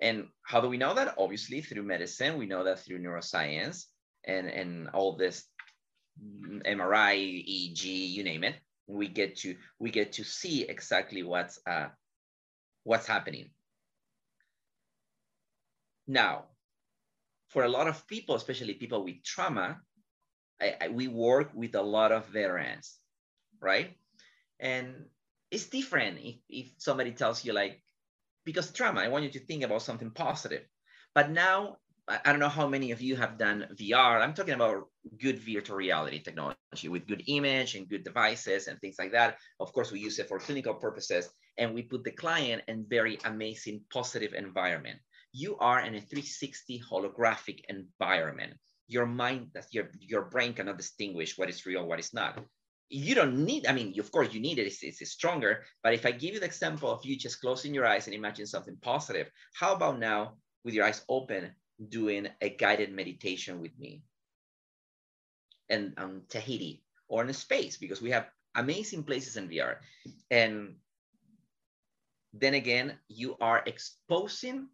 [0.00, 1.14] And how do we know that?
[1.18, 3.86] Obviously, through medicine, we know that through neuroscience
[4.26, 5.44] and, and all this
[6.66, 8.56] MRI, EEG, you name it.
[8.86, 11.88] We get to we get to see exactly what's uh,
[12.82, 13.50] what's happening.
[16.08, 16.46] Now,
[17.50, 19.80] for a lot of people, especially people with trauma,
[20.60, 22.98] I, I, we work with a lot of veterans,
[23.60, 23.96] right?
[24.60, 25.06] And
[25.50, 27.82] it's different if, if somebody tells you like,
[28.44, 30.62] because trauma, I want you to think about something positive.
[31.14, 34.22] But now, I, I don't know how many of you have done VR.
[34.22, 34.86] I'm talking about
[35.20, 39.38] good virtual reality technology with good image and good devices and things like that.
[39.58, 43.18] Of course, we use it for clinical purposes and we put the client in very
[43.24, 45.00] amazing, positive environment.
[45.32, 48.54] You are in a 360 holographic environment.
[48.88, 52.40] Your mind, your, your brain cannot distinguish what is real, what is not
[52.90, 56.04] you don't need, I mean, of course you need it, it's, it's stronger, but if
[56.04, 59.30] I give you the example of you just closing your eyes and imagine something positive,
[59.54, 61.52] how about now with your eyes open,
[61.88, 64.02] doing a guided meditation with me
[65.70, 69.76] and on Tahiti or in space, because we have amazing places in VR.
[70.30, 70.74] And
[72.34, 74.68] then again, you are exposing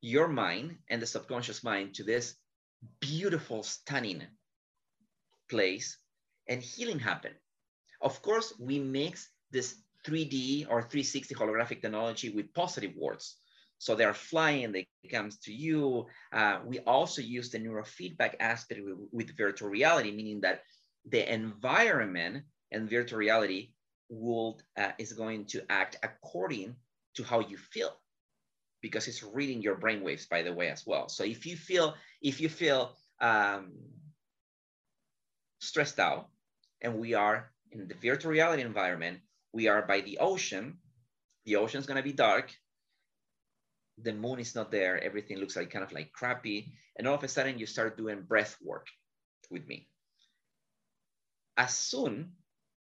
[0.00, 2.34] your mind and the subconscious mind to this
[3.00, 4.22] beautiful, stunning
[5.48, 5.98] place
[6.48, 7.32] and healing happen.
[8.00, 13.36] Of course, we mix this 3D or 360 holographic technology with positive words.
[13.78, 16.06] So they're flying, they comes to you.
[16.32, 20.62] Uh, we also use the neurofeedback aspect with, with virtual reality, meaning that
[21.08, 23.70] the environment and virtual reality
[24.10, 26.76] will uh, is going to act according
[27.14, 27.96] to how you feel
[28.80, 31.94] because it's reading your brain waves by the way as well so if you feel
[32.22, 33.72] if you feel um,
[35.60, 36.28] stressed out
[36.80, 39.20] and we are in the virtual reality environment.
[39.52, 40.78] We are by the ocean.
[41.44, 42.52] The ocean is going to be dark.
[43.98, 45.02] The moon is not there.
[45.02, 46.72] Everything looks like kind of like crappy.
[46.96, 48.86] And all of a sudden, you start doing breath work
[49.50, 49.88] with me.
[51.56, 52.32] As soon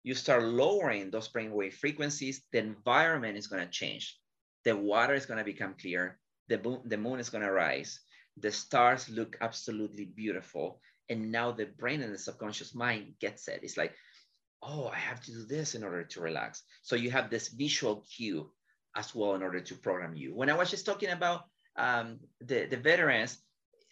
[0.04, 4.19] you start lowering those brainwave frequencies, the environment is going to change.
[4.67, 6.19] The water is going to become clear.
[6.49, 7.99] The moon, the moon is going to rise.
[8.36, 13.62] The stars look absolutely beautiful and now the brain and the subconscious mind gets it
[13.63, 13.93] it's like
[14.63, 18.03] oh i have to do this in order to relax so you have this visual
[18.15, 18.49] cue
[18.95, 21.43] as well in order to program you when i was just talking about
[21.77, 23.38] um, the, the veterans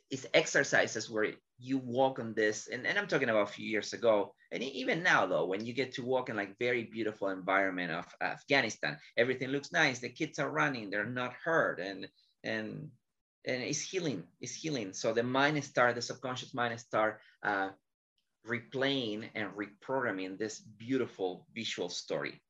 [0.09, 3.93] is exercises where you walk on this, and, and I'm talking about a few years
[3.93, 7.91] ago, and even now though, when you get to walk in like very beautiful environment
[7.91, 12.07] of Afghanistan, everything looks nice, the kids are running, they're not hurt, and
[12.43, 12.89] and
[13.47, 14.93] and it's healing, it's healing.
[14.93, 17.69] So the mind start, the subconscious mind start uh,
[18.47, 22.41] replaying and reprogramming this beautiful visual story.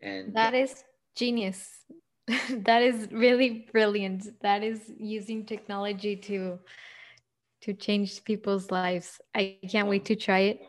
[0.00, 0.84] And that is
[1.16, 1.68] genius.
[2.50, 4.40] that is really brilliant.
[4.40, 6.58] That is using technology to
[7.64, 9.20] to change people's lives.
[9.34, 10.60] I can't wait to try it.
[10.62, 10.68] Oh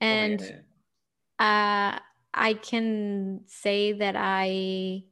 [0.00, 0.40] and
[1.38, 1.98] uh,
[2.34, 5.04] I can say that I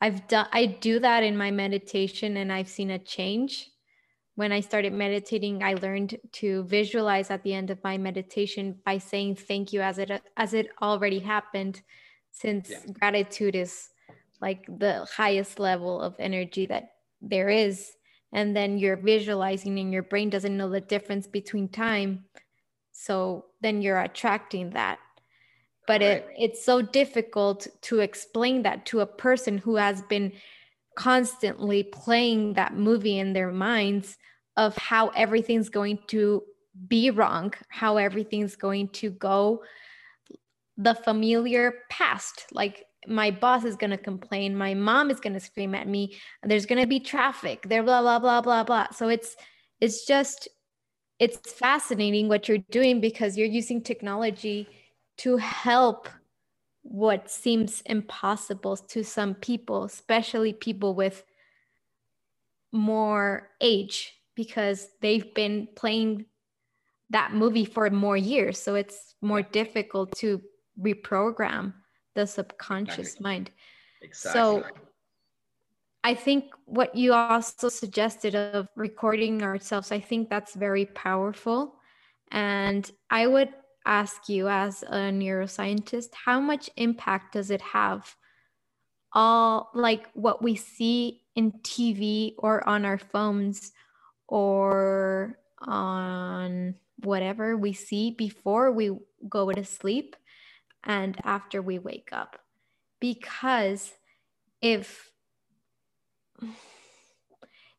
[0.00, 3.68] I've done I do that in my meditation and I've seen a change.
[4.36, 8.98] When I started meditating, I learned to visualize at the end of my meditation by
[8.98, 11.82] saying thank you as it as it already happened
[12.30, 12.92] since yeah.
[12.92, 13.88] gratitude is
[14.40, 17.92] like the highest level of energy that there is
[18.32, 22.24] and then you're visualizing and your brain doesn't know the difference between time
[23.00, 24.98] so then you're attracting that.
[25.86, 30.32] But it, it's so difficult to explain that to a person who has been
[30.96, 34.18] constantly playing that movie in their minds
[34.58, 36.42] of how everything's going to
[36.88, 39.62] be wrong how everything's going to go
[40.76, 45.40] the familiar past like my boss is going to complain my mom is going to
[45.40, 48.86] scream at me there's going to be traffic there blah blah blah blah blah.
[48.90, 49.36] So it's
[49.80, 50.48] it's just
[51.18, 54.68] it's fascinating what you're doing because you're using technology
[55.18, 56.08] to help
[56.82, 61.24] what seems impossible to some people especially people with
[62.72, 66.24] more age because they've been playing
[67.10, 68.58] that movie for more years.
[68.58, 70.40] So it's more difficult to
[70.80, 71.74] reprogram
[72.20, 73.24] the subconscious exactly.
[73.24, 73.50] mind.
[74.02, 74.40] Exactly.
[74.40, 74.64] So
[76.04, 81.76] I think what you also suggested of recording ourselves, I think that's very powerful.
[82.30, 83.48] And I would
[83.86, 88.14] ask you, as a neuroscientist, how much impact does it have?
[89.12, 93.72] All like what we see in TV or on our phones
[94.28, 98.92] or on whatever we see before we
[99.28, 100.16] go to sleep
[100.84, 102.38] and after we wake up.
[103.00, 103.92] Because
[104.60, 105.10] if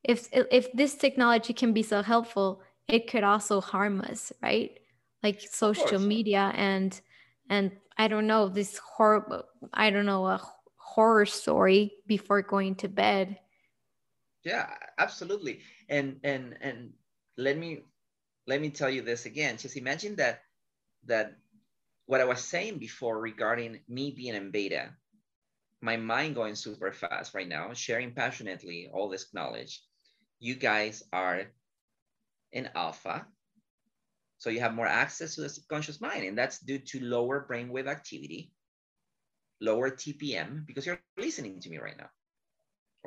[0.04, 4.80] if if this technology can be so helpful, it could also harm us, right?
[5.24, 7.00] Like social media and
[7.50, 10.42] and I don't know this horrible I don't know a
[10.78, 13.38] horror story before going to bed.
[14.44, 15.62] Yeah, absolutely.
[15.90, 16.94] And and and
[17.38, 17.82] let me
[18.48, 19.58] let me tell you this again.
[19.58, 20.44] Just imagine that
[21.06, 21.38] that
[22.06, 24.90] what I was saying before regarding me being in beta,
[25.82, 29.82] my mind going super fast right now, sharing passionately all this knowledge.
[30.40, 31.44] You guys are
[32.52, 33.26] in alpha.
[34.38, 37.88] So you have more access to the subconscious mind, and that's due to lower brainwave
[37.88, 38.52] activity,
[39.60, 42.10] lower TPM, because you're listening to me right now.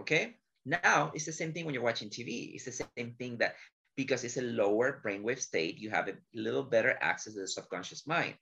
[0.00, 0.36] Okay?
[0.64, 2.54] Now it's the same thing when you're watching TV.
[2.54, 3.56] It's the same thing that
[3.96, 8.06] because it's a lower brainwave state, you have a little better access to the subconscious
[8.06, 8.34] mind.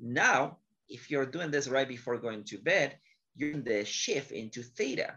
[0.00, 0.58] Now,
[0.88, 2.96] if you're doing this right before going to bed,
[3.36, 5.14] you're in the shift into theta.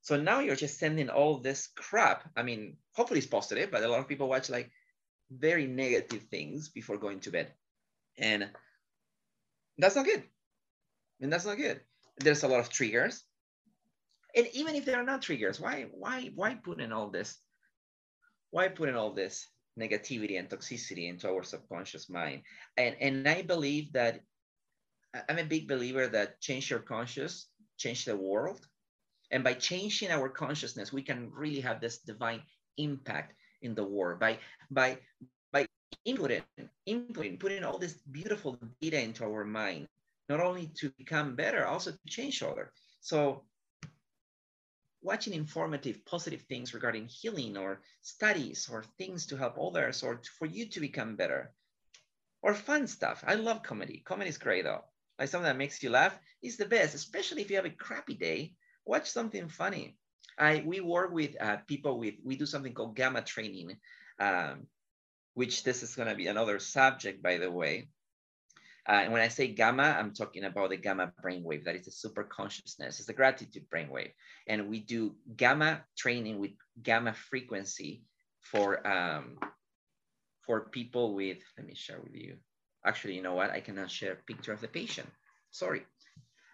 [0.00, 2.28] So now you're just sending all this crap.
[2.36, 4.70] I mean, hopefully it's positive, but a lot of people watch like
[5.30, 7.52] very negative things before going to bed.
[8.18, 8.50] And
[9.78, 10.22] that's not good.
[11.20, 11.80] And that's not good.
[12.18, 13.22] There's a lot of triggers.
[14.34, 17.38] And even if there are not triggers, why, why, why put in all this?
[18.50, 19.46] Why put in all this?
[19.78, 22.42] Negativity and toxicity into our subconscious mind.
[22.76, 24.20] And, and I believe that
[25.28, 28.66] I'm a big believer that change your conscious, change the world.
[29.30, 32.42] And by changing our consciousness, we can really have this divine
[32.76, 34.38] impact in the world by
[34.70, 34.98] by
[35.52, 35.66] by
[36.06, 36.42] inputting,
[36.88, 39.88] inputting, putting all this beautiful data into our mind,
[40.28, 42.72] not only to become better, also to change other.
[43.00, 43.44] So
[45.02, 50.30] watching informative, positive things regarding healing or studies or things to help others or to,
[50.38, 51.52] for you to become better.
[52.40, 53.22] Or fun stuff.
[53.26, 54.02] I love comedy.
[54.04, 54.84] Comedy is great though.
[55.18, 58.14] Like something that makes you laugh is the best, especially if you have a crappy
[58.14, 58.54] day.
[58.84, 59.96] Watch something funny.
[60.38, 63.76] I we work with uh, people with we do something called gamma training,
[64.18, 64.66] um,
[65.34, 67.88] which this is going to be another subject, by the way.
[68.88, 71.64] Uh, and when I say gamma, I'm talking about the gamma brainwave.
[71.64, 72.98] That is a super consciousness.
[72.98, 74.10] It's a gratitude brainwave.
[74.48, 76.50] And we do gamma training with
[76.82, 78.02] gamma frequency
[78.40, 79.38] for um,
[80.44, 82.36] for people with, let me share with you.
[82.84, 83.50] Actually, you know what?
[83.50, 85.08] I cannot share a picture of the patient.
[85.52, 85.86] Sorry.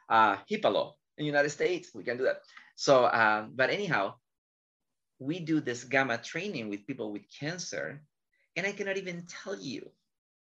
[0.08, 2.42] Uh, HIPAA law in the United States, we can do that.
[2.76, 4.14] So, um, but anyhow,
[5.18, 8.02] we do this gamma training with people with cancer,
[8.56, 9.90] and I cannot even tell you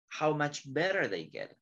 [0.10, 1.56] how much better they get.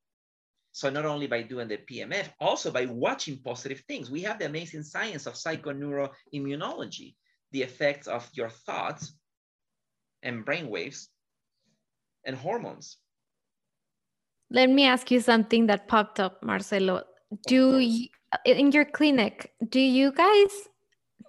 [0.71, 4.11] So not only by doing the PMF, also by watching positive things.
[4.11, 7.15] We have the amazing science of psychoneuroimmunology,
[7.51, 9.13] the effects of your thoughts
[10.23, 11.09] and brain waves
[12.25, 12.97] and hormones.
[14.51, 17.03] Let me ask you something that popped up, Marcelo.
[17.47, 18.07] Do you,
[18.45, 20.69] in your clinic, do you guys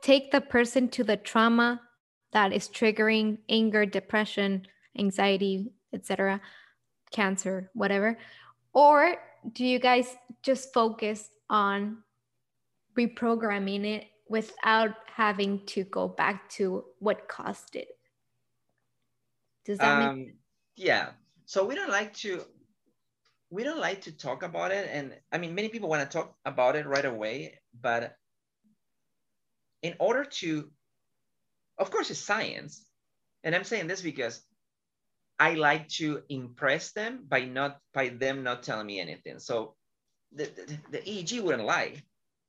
[0.02, 1.80] take the person to the trauma
[2.32, 4.66] that is triggering anger, depression,
[4.96, 6.40] anxiety, etc.,
[7.11, 8.18] cancer, whatever?
[8.72, 9.16] Or
[9.52, 11.98] do you guys just focus on
[12.96, 17.88] reprogramming it without having to go back to what caused it?
[19.64, 20.34] Does that um, make
[20.76, 21.11] Yeah.
[21.46, 22.44] So we don't like to
[23.50, 26.34] we don't like to talk about it and I mean many people want to talk
[26.44, 28.14] about it right away, but
[29.82, 30.70] in order to
[31.78, 32.84] of course it's science.
[33.44, 34.42] And I'm saying this because
[35.39, 39.39] I like to impress them by not by them not telling me anything.
[39.39, 39.74] So
[40.32, 42.03] the, the, the EEG wouldn't lie.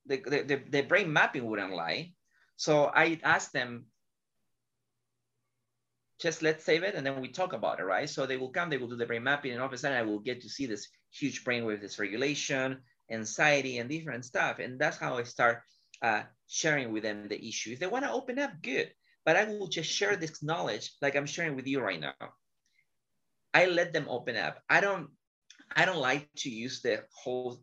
[0.05, 2.13] The, the, the, brain mapping wouldn't lie.
[2.57, 3.85] So I asked them,
[6.19, 8.09] just let's save it and then we talk about it, right?
[8.09, 9.97] So they will come, they will do the brain mapping, and all of a sudden
[9.97, 12.77] I will get to see this huge brain brainwave dysregulation,
[13.11, 14.59] anxiety, and different stuff.
[14.59, 15.61] And that's how I start
[16.01, 17.71] uh, sharing with them the issue.
[17.71, 18.91] If they want to open up, good.
[19.25, 22.13] But I will just share this knowledge like I'm sharing with you right now.
[23.53, 24.61] I let them open up.
[24.69, 25.09] I don't
[25.75, 27.61] I don't like to use the whole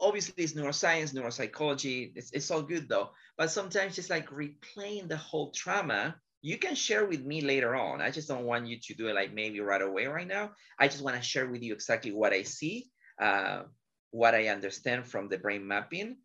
[0.00, 3.10] obviously it's neuroscience, neuropsychology, it's, it's all good though.
[3.36, 8.00] But sometimes just like replaying the whole trauma, you can share with me later on.
[8.00, 10.52] I just don't want you to do it like maybe right away right now.
[10.78, 12.88] I just want to share with you exactly what I see,
[13.20, 13.62] uh,
[14.10, 16.16] what I understand from the brain mapping,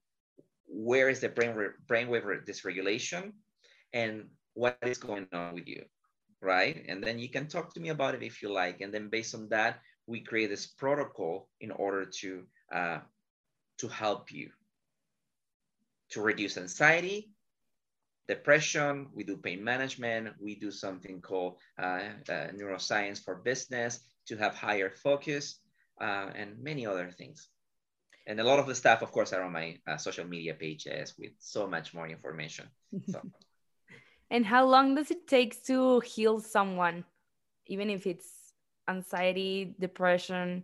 [0.68, 3.34] where is the brain brainwave dysregulation,
[3.94, 5.84] and what is going on with you
[6.46, 6.86] right?
[6.88, 8.82] And then you can talk to me about it if you like.
[8.82, 12.44] And then based on that, we create this protocol in order to,
[12.74, 13.00] uh,
[13.80, 14.52] to help you
[16.12, 17.32] to reduce anxiety,
[18.28, 24.38] depression, we do pain management, we do something called uh, uh, neuroscience for business to
[24.38, 25.60] have higher focus,
[26.02, 27.48] uh, and many other things.
[28.28, 31.14] And a lot of the stuff, of course, are on my uh, social media pages
[31.18, 32.68] with so much more information.
[33.10, 33.22] So.
[34.32, 37.06] And how long does it take to heal someone,
[37.68, 38.28] even if it's
[38.88, 40.64] anxiety, depression?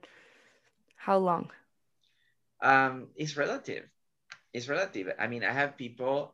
[0.95, 1.51] How long?
[2.62, 3.86] Um, it's relative.
[4.53, 5.14] It's relative.
[5.20, 6.34] I mean, I have people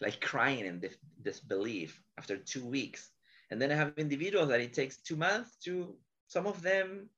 [0.00, 0.82] like crying in
[1.22, 3.10] disbelief after two weeks.
[3.50, 5.94] And then I have individuals that it takes two months to
[6.26, 7.08] some of them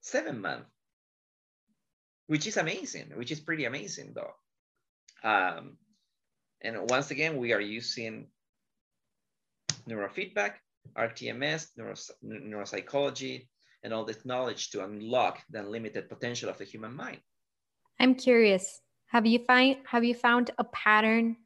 [0.00, 0.70] seven months,
[2.26, 4.34] which is amazing, which is pretty amazing though.
[5.28, 5.78] Um,
[6.62, 8.28] and once again, we are using
[9.88, 10.54] neurofeedback,
[10.96, 13.46] RTMS, neuros neuropsychology,
[13.82, 17.20] and all this knowledge to unlock the unlimited potential of the human mind.
[18.00, 18.80] I'm curious.
[19.08, 21.36] Have you find have you found a pattern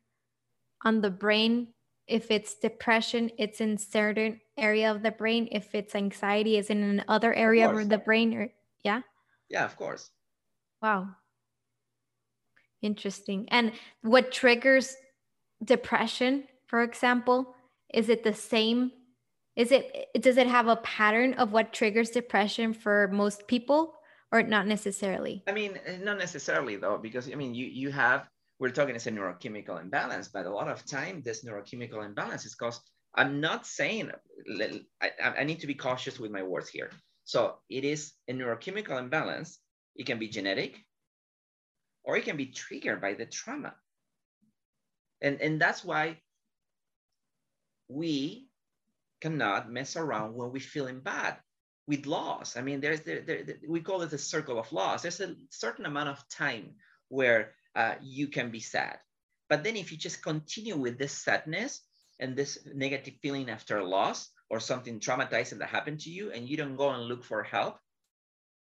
[0.84, 1.68] on the brain?
[2.08, 5.48] If it's depression, it's in certain area of the brain.
[5.52, 8.34] If it's anxiety, is in another area of, of the brain.
[8.34, 8.48] Or
[8.82, 9.02] yeah.
[9.48, 10.10] Yeah, of course.
[10.82, 11.10] Wow.
[12.82, 13.48] Interesting.
[13.50, 13.72] And
[14.02, 14.96] what triggers
[15.64, 17.54] depression, for example?
[17.94, 18.90] Is it the same?
[19.54, 23.94] Is it does it have a pattern of what triggers depression for most people
[24.32, 25.44] or not necessarily?
[25.46, 28.28] I mean, eh, not necessarily though, because I mean, you you have
[28.58, 32.54] we're talking as a neurochemical imbalance, but a lot of time this neurochemical imbalance is
[32.54, 32.82] caused.
[33.14, 34.10] I'm not saying
[35.02, 36.90] I, I need to be cautious with my words here.
[37.24, 39.58] So it is a neurochemical imbalance.
[39.96, 40.78] It can be genetic,
[42.05, 43.74] or it can be triggered by the trauma.
[45.20, 46.18] And, and that's why
[47.88, 48.48] we
[49.20, 51.36] cannot mess around when we're feeling bad
[51.86, 52.57] with loss.
[52.57, 53.24] I mean, there's there,
[53.68, 55.03] we call it the circle of loss.
[55.03, 56.74] There's a certain amount of time
[57.09, 58.98] where uh, you can be sad.
[59.48, 61.80] But then if you just continue with this sadness
[62.18, 66.48] and this negative feeling after a loss or something traumatizing that happened to you and
[66.48, 67.78] you don't go and look for help,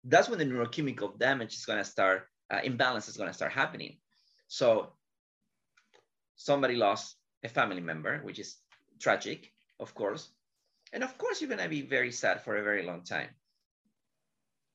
[0.04, 3.52] that's when the neurochemical damage is going to start uh, imbalance is going to start
[3.52, 3.98] happening.
[4.48, 4.94] So
[6.36, 8.58] somebody lost a family member, which is
[9.00, 10.30] tragic, of course.
[10.94, 13.30] And of course, you're going to be very sad for a very long time.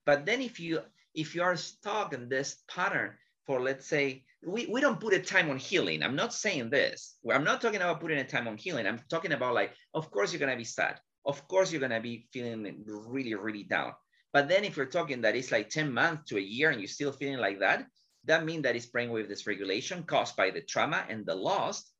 [0.05, 0.81] But then if you
[1.15, 3.13] if you are stuck in this pattern
[3.45, 6.03] for let's say we, we don't put a time on healing.
[6.03, 7.17] I'm not saying this.
[7.31, 8.87] I'm not talking about putting a time on healing.
[8.87, 11.01] I'm talking about like, of course you're gonna be sad.
[11.27, 13.93] Of course you're gonna be feeling really, really down.
[14.33, 16.89] But then if you're talking that it's like 10 months to a year and you're
[16.89, 17.87] still feeling like that,
[18.25, 21.91] that means that it's brainwave dysregulation caused by the trauma and the loss.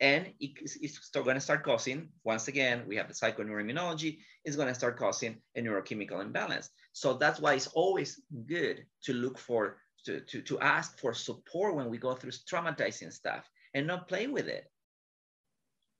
[0.00, 4.56] and it, it's still going to start causing, once again, we have the psychoneuroimmunology, it's
[4.56, 6.70] going to start causing a neurochemical imbalance.
[6.92, 11.76] So that's why it's always good to look for, to, to, to ask for support
[11.76, 14.64] when we go through traumatizing stuff and not play with it.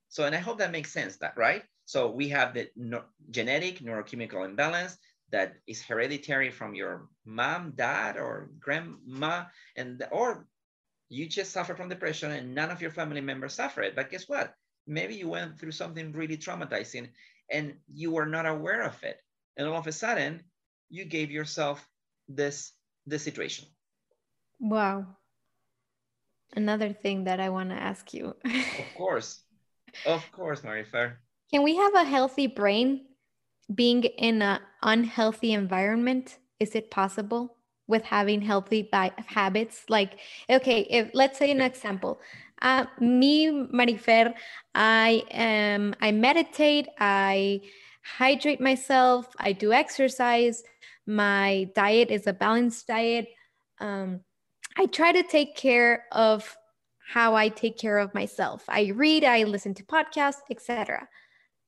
[0.09, 1.63] So, and I hope that makes sense, that right?
[1.85, 4.97] So we have the no, genetic neurochemical imbalance
[5.33, 9.45] that is hereditary from your mom, dad, or grandma,
[9.77, 10.47] and or
[11.09, 13.97] you just suffer from depression and none of your family members suffer it.
[13.97, 14.55] But guess what?
[14.87, 17.09] Maybe you went through something really traumatizing
[17.51, 19.19] and you were not aware of it.
[19.57, 20.43] And all of a sudden,
[20.89, 21.87] you gave yourself
[22.29, 22.73] this,
[23.07, 23.67] this situation.
[24.61, 25.07] Wow.
[26.55, 28.37] Another thing that I want to ask you.
[28.45, 29.43] of course.
[30.07, 31.17] Of course, Marifer.
[31.53, 33.07] Can we have a healthy brain
[33.75, 36.39] being in an unhealthy environment?
[36.59, 37.57] Is it possible?
[37.91, 38.89] with having healthy
[39.27, 42.21] habits like okay if let's say an example
[42.63, 44.33] uh, me marifer
[44.77, 47.61] i am i meditate i
[48.03, 50.63] hydrate myself i do exercise
[51.07, 53.27] my diet is a balanced diet
[53.81, 54.21] um,
[54.79, 56.57] i try to take care of
[57.05, 61.09] how i take care of myself i read i listen to podcasts etc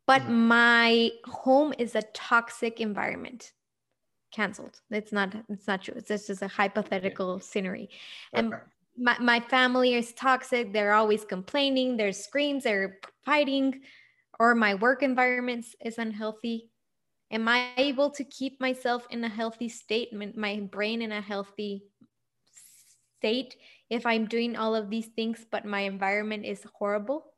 [0.07, 0.49] but mm-hmm.
[0.49, 3.53] my home is a toxic environment
[4.33, 4.81] canceled.
[4.91, 5.35] It's not.
[5.49, 5.95] It's not true.
[5.97, 7.43] It's just a hypothetical okay.
[7.43, 7.91] scenery.
[8.33, 8.63] And okay.
[8.97, 10.73] my my family is toxic.
[10.73, 11.97] They're always complaining.
[11.97, 12.65] There's screams.
[12.65, 13.83] They're fighting,
[14.41, 16.71] or my work environment is unhealthy.
[17.31, 21.85] Am I able to keep myself in a healthy state, my brain in a healthy
[23.17, 23.57] state,
[23.89, 27.33] if I'm doing all of these things, but my environment is horrible?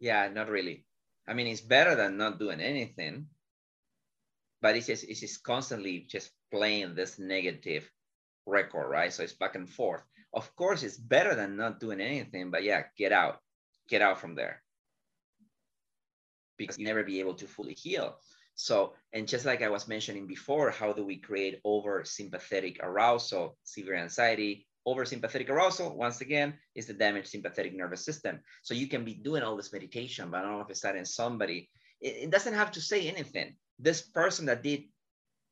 [0.00, 0.86] Yeah, not really.
[1.28, 3.26] I mean, it's better than not doing anything
[4.60, 7.90] but it's just it's just constantly just playing this negative
[8.46, 9.12] record, right?
[9.12, 10.02] So it's back and forth.
[10.32, 13.38] Of course, it's better than not doing anything, but yeah, get out,
[13.88, 14.62] get out from there
[16.56, 18.18] because you never be able to fully heal.
[18.54, 23.56] So, and just like I was mentioning before, how do we create over sympathetic arousal,
[23.62, 28.40] severe anxiety, over sympathetic arousal, once again, is the damaged sympathetic nervous system.
[28.62, 31.68] So you can be doing all this meditation, but all of a sudden somebody,
[32.00, 34.84] it, it doesn't have to say anything this person that did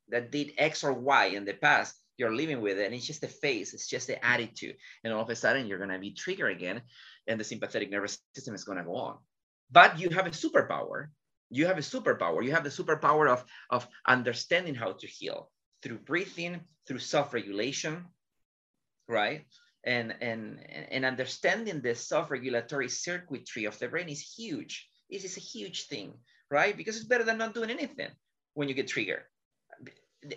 [0.09, 3.23] that did X or Y in the past, you're living with it, and it's just
[3.23, 6.51] a face, it's just the attitude, and all of a sudden you're gonna be triggered
[6.51, 6.81] again,
[7.27, 9.17] and the sympathetic nervous system is gonna go on.
[9.71, 11.07] But you have a superpower.
[11.49, 12.43] You have a superpower.
[12.43, 15.51] You have the superpower of of understanding how to heal
[15.83, 18.05] through breathing, through self-regulation,
[19.07, 19.45] right?
[19.83, 20.59] And and
[20.91, 24.89] and understanding the self-regulatory circuitry of the brain is huge.
[25.09, 26.13] This is a huge thing
[26.49, 26.75] right?
[26.75, 28.09] Because it's better than not doing anything
[28.53, 29.23] when you get triggered.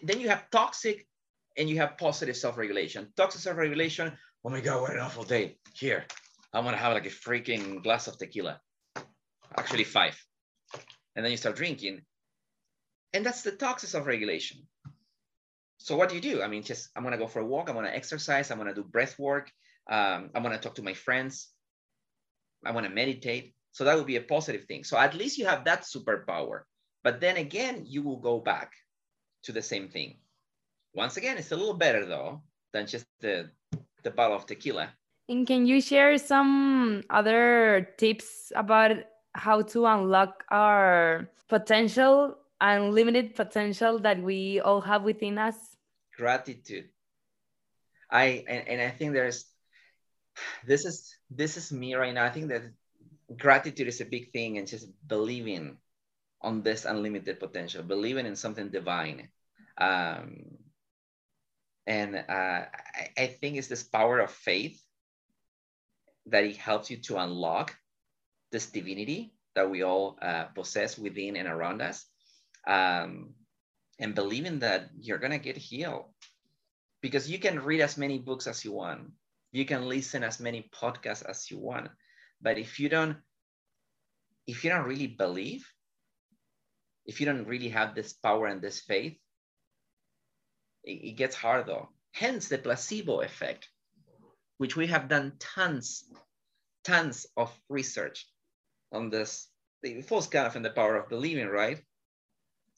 [0.02, 1.06] Then you have toxic
[1.56, 3.12] and you have positive self-regulation.
[3.16, 4.12] Toxic self-regulation,
[4.44, 5.56] oh my God, what an awful day.
[5.74, 6.04] Here,
[6.52, 8.60] I'm gonna have like a freaking glass of tequila.
[9.56, 10.20] Actually five.
[11.16, 12.02] And then you start drinking.
[13.12, 14.58] And that's the toxic self-regulation.
[15.82, 16.42] So what do you do?
[16.42, 18.84] I mean, just I'm gonna go for a walk, I'm gonna exercise, I'm gonna do
[18.84, 19.50] breath work,
[19.88, 21.48] um, I'm gonna talk to my friends,
[22.64, 23.54] I wanna meditate.
[23.72, 24.84] So that would be a positive thing.
[24.84, 26.62] So at least you have that superpower.
[27.02, 28.72] But then again, you will go back
[29.44, 30.18] to the same thing.
[30.92, 32.42] Once again, it's a little better though
[32.74, 33.48] than just the,
[34.02, 34.90] the bottle of tequila.
[35.30, 38.96] And can you share some other tips about
[39.32, 45.69] how to unlock our potential, unlimited potential that we all have within us?
[46.20, 46.90] Gratitude.
[48.10, 49.46] I and, and I think there's
[50.66, 52.26] this is this is me right now.
[52.26, 52.62] I think that
[53.38, 55.78] gratitude is a big thing and just believing
[56.42, 59.30] on this unlimited potential, believing in something divine.
[59.78, 60.58] Um,
[61.86, 64.78] and uh, I, I think it's this power of faith
[66.26, 67.74] that it helps you to unlock
[68.52, 72.04] this divinity that we all uh, possess within and around us.
[72.66, 73.39] Um,
[74.00, 76.06] and believing that you're going to get healed
[77.00, 79.12] because you can read as many books as you want.
[79.52, 81.90] You can listen as many podcasts as you want
[82.40, 83.16] but if you don't,
[84.46, 85.66] if you don't really believe,
[87.06, 89.16] if you don't really have this power and this faith,
[90.84, 91.88] it, it gets hard though.
[92.12, 93.68] Hence the placebo effect,
[94.58, 96.04] which we have done tons,
[96.84, 98.26] tons of research
[98.92, 99.48] on this.
[99.82, 101.82] It falls kind of in the power of believing, right?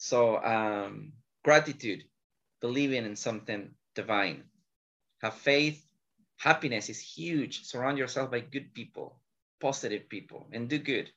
[0.03, 1.13] So um,
[1.45, 2.03] gratitude,
[2.61, 4.43] believing in something divine,
[5.23, 5.87] have faith.
[6.39, 7.63] Happiness is huge.
[7.63, 9.23] Surround yourself by good people
[9.61, 11.09] positive people and do good.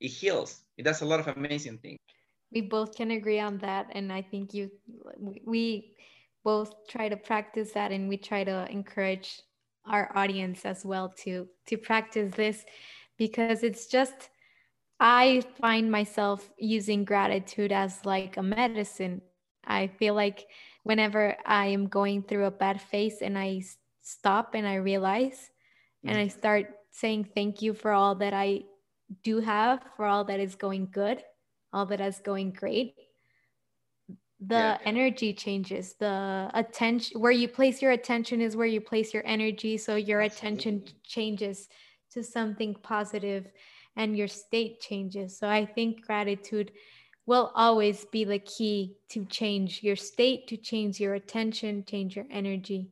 [0.00, 0.62] It heals.
[0.78, 1.98] It does a lot of amazing things.
[2.50, 3.88] We both can agree on that.
[3.92, 4.70] And I think you,
[5.44, 5.92] we
[6.44, 9.42] both try to practice that and we try to encourage
[9.84, 12.64] our audience as well to to practice this
[13.18, 14.30] because it's just
[15.04, 19.20] I find myself using gratitude as like a medicine.
[19.66, 20.46] I feel like
[20.84, 23.62] whenever I am going through a bad phase and I
[24.02, 25.50] stop and I realize
[26.04, 26.38] and I mm-hmm.
[26.38, 28.62] start saying thank you for all that I
[29.24, 31.20] do have, for all that is going good,
[31.72, 32.94] all that is going great,
[34.40, 34.78] the yeah.
[34.84, 35.94] energy changes.
[35.98, 39.78] The attention, where you place your attention is where you place your energy.
[39.78, 41.68] So your attention changes
[42.12, 43.50] to something positive
[43.96, 45.38] and your state changes.
[45.38, 46.72] So I think gratitude
[47.26, 52.26] will always be the key to change your state, to change your attention, change your
[52.30, 52.90] energy.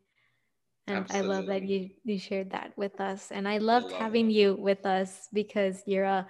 [0.87, 1.27] And Absolutely.
[1.27, 3.31] I love that you you shared that with us.
[3.31, 4.35] And I loved I love having that.
[4.35, 6.27] you with us because you're a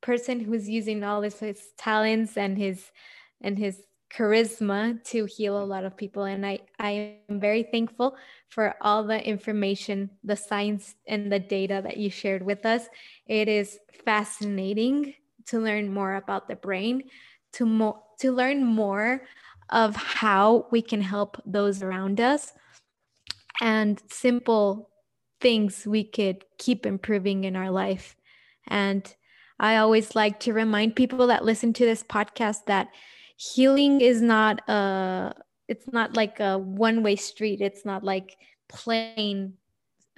[0.00, 2.90] person who's using all his, his talents and his
[3.40, 3.80] and his
[4.12, 5.68] charisma to heal a mm.
[5.68, 8.16] lot of people and I, I am very thankful
[8.48, 12.86] for all the information the science and the data that you shared with us.
[13.26, 15.14] It is fascinating
[15.46, 17.04] to learn more about the brain
[17.54, 19.22] to mo- to learn more
[19.70, 22.52] of how we can help those around us
[23.60, 24.90] and simple
[25.40, 28.16] things we could keep improving in our life.
[28.68, 29.14] And
[29.58, 32.88] i always like to remind people that listen to this podcast that
[33.42, 35.34] healing is not a
[35.68, 37.60] it's not like a one way street.
[37.60, 38.36] It's not like
[38.68, 39.54] plain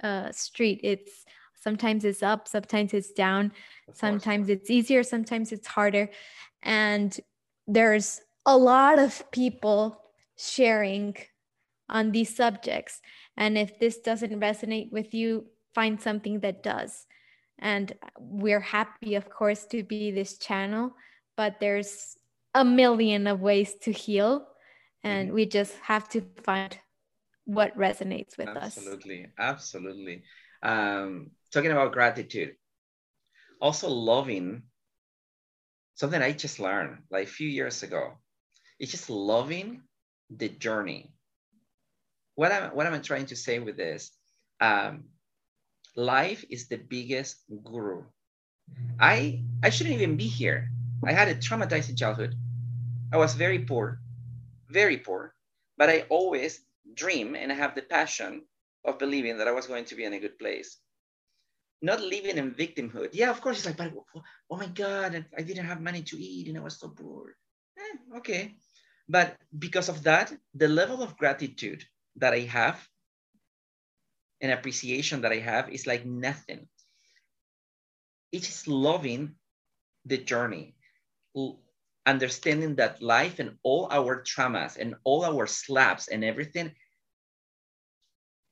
[0.03, 0.81] uh, street.
[0.83, 3.51] It's sometimes it's up sometimes it's down
[3.91, 6.09] sometimes it's easier sometimes it's harder.
[6.61, 7.17] And
[7.67, 9.99] there's a lot of people
[10.37, 11.15] sharing
[11.89, 13.01] on these subjects.
[13.37, 17.07] And if this doesn't resonate with you find something that does.
[17.57, 20.93] And we're happy of course to be this channel
[21.37, 22.17] but there's
[22.55, 24.47] a million of ways to heal
[25.03, 25.35] and mm-hmm.
[25.35, 26.79] we just have to find
[27.43, 29.29] what resonates with absolutely, us.
[29.37, 30.23] Absolutely absolutely.
[30.63, 32.55] Um, talking about gratitude
[33.61, 34.63] also loving
[35.95, 38.13] something i just learned like a few years ago.
[38.79, 39.83] It's just loving
[40.29, 41.13] the journey.
[42.35, 44.11] What am, what am i trying to say with this
[44.59, 45.05] um,
[45.95, 48.03] life is the biggest guru.
[48.99, 50.69] I i shouldn't even be here.
[51.05, 52.35] I had a traumatizing childhood
[53.13, 53.99] I was very poor,
[54.69, 55.33] very poor,
[55.77, 56.61] but I always
[56.95, 58.43] dream and I have the passion
[58.83, 60.77] of believing that I was going to be in a good place.
[61.81, 63.09] Not living in victimhood.
[63.13, 63.93] Yeah, of course, it's like, but
[64.49, 67.35] oh my God, I didn't have money to eat and I was so poor.
[67.77, 68.55] Eh, okay.
[69.07, 71.83] But because of that, the level of gratitude
[72.15, 72.87] that I have
[74.41, 76.67] and appreciation that I have is like nothing.
[78.31, 79.35] It's loving
[80.05, 80.75] the journey,
[82.05, 86.71] understanding that life and all our traumas and all our slaps and everything,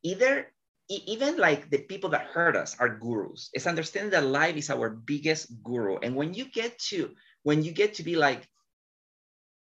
[0.03, 0.51] either
[0.89, 3.49] even like the people that hurt us are gurus.
[3.53, 5.97] It's understanding that life is our biggest guru.
[5.97, 8.47] And when you get to when you get to be like,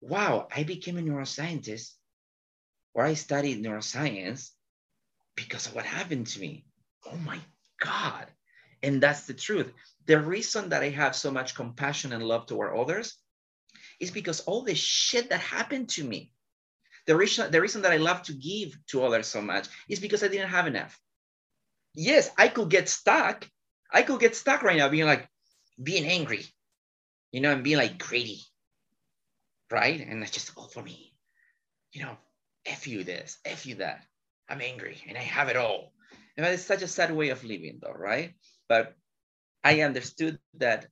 [0.01, 1.91] wow, I became a neuroscientist
[2.93, 4.51] or I studied neuroscience
[5.35, 6.65] because of what happened to me.
[7.05, 7.39] Oh my
[7.81, 8.27] God.
[8.81, 9.71] And that's the truth.
[10.05, 13.17] The reason that I have so much compassion and love toward others
[13.99, 16.31] is because all the shit that happened to me,
[17.07, 20.23] the reason, the reason that I love to give to others so much is because
[20.23, 20.99] I didn't have enough.
[21.93, 23.47] Yes, I could get stuck.
[23.91, 25.29] I could get stuck right now being like,
[25.81, 26.45] being angry,
[27.31, 28.41] you know, and being like greedy,
[29.71, 30.05] right?
[30.05, 31.13] And that's just all for me.
[31.91, 32.17] You know,
[32.65, 34.03] F you this, F you that.
[34.49, 35.93] I'm angry and I have it all.
[36.37, 38.33] And that is such a sad way of living, though, right?
[38.67, 38.95] But
[39.63, 40.87] I understood that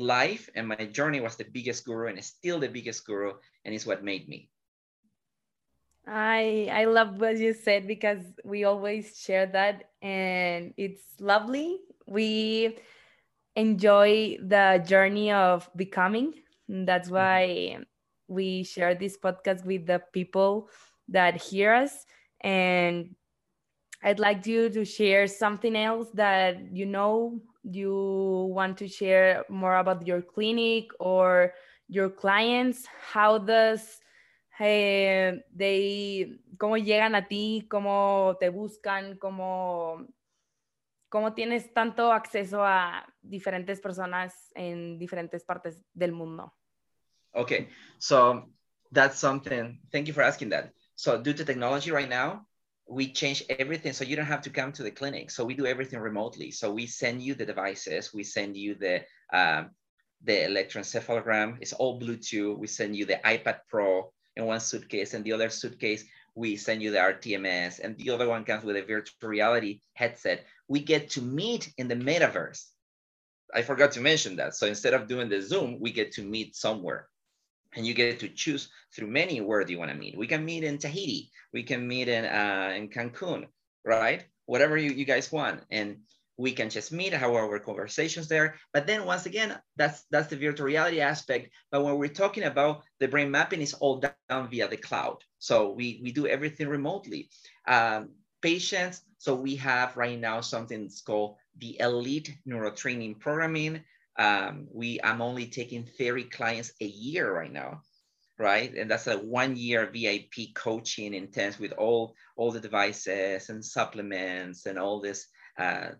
[0.00, 3.32] life and my journey was the biggest guru and still the biggest guru
[3.64, 4.48] and it's what made me.
[6.06, 11.78] I i love what you said because we always share that and it's lovely.
[12.06, 12.78] We
[13.54, 16.34] enjoy the journey of becoming.
[16.68, 17.14] That's mm-hmm.
[17.14, 17.84] why
[18.26, 20.70] we share this podcast with the people
[21.08, 22.06] that hear us.
[22.40, 23.14] And
[24.02, 29.76] i'd like you to share something else that you know you want to share more
[29.76, 31.52] about your clinic or
[31.88, 32.86] your clients?
[33.12, 34.00] How does
[34.58, 37.66] eh, they cómo llegan a ti?
[37.68, 39.18] Cómo te buscan?
[39.18, 40.06] Cómo
[41.08, 46.54] cómo tienes tanto acceso a diferentes personas en diferentes partes del mundo?
[47.34, 48.48] Okay so
[48.92, 50.72] that's something thank you for asking that.
[50.94, 52.46] So due to technology right now
[52.90, 55.30] we change everything so you don't have to come to the clinic.
[55.30, 56.50] So we do everything remotely.
[56.50, 59.70] So we send you the devices we send you the um,
[60.22, 65.24] the electroencephalogram it's all bluetooth we send you the ipad pro in one suitcase and
[65.24, 68.82] the other suitcase we send you the rtms and the other one comes with a
[68.82, 70.44] virtual reality headset.
[70.68, 72.64] We get to meet in the metaverse.
[73.54, 74.54] I forgot to mention that.
[74.54, 77.09] So instead of doing the Zoom, we get to meet somewhere
[77.74, 80.18] and you get to choose through many where do you want to meet.
[80.18, 83.46] We can meet in Tahiti, we can meet in, uh, in Cancun,
[83.84, 84.24] right?
[84.46, 85.60] Whatever you, you guys want.
[85.70, 85.98] And
[86.40, 88.54] we can just meet, have our conversations there.
[88.72, 91.50] But then once again, that's that's the virtual reality aspect.
[91.70, 95.18] But when we're talking about the brain mapping, is all done via the cloud.
[95.38, 97.28] So we we do everything remotely.
[97.68, 98.10] Um,
[98.40, 99.02] patients.
[99.18, 103.84] So we have right now something that's called the Elite Neurotraining Programming.
[104.18, 107.82] Um, we I'm only taking 30 clients a year right now
[108.40, 108.74] right?
[108.74, 114.64] And that's a one year VIP coaching intense with all, all the devices and supplements
[114.64, 115.26] and all this
[115.58, 115.90] uh,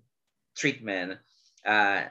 [0.57, 1.19] treatment.
[1.67, 2.05] Uh,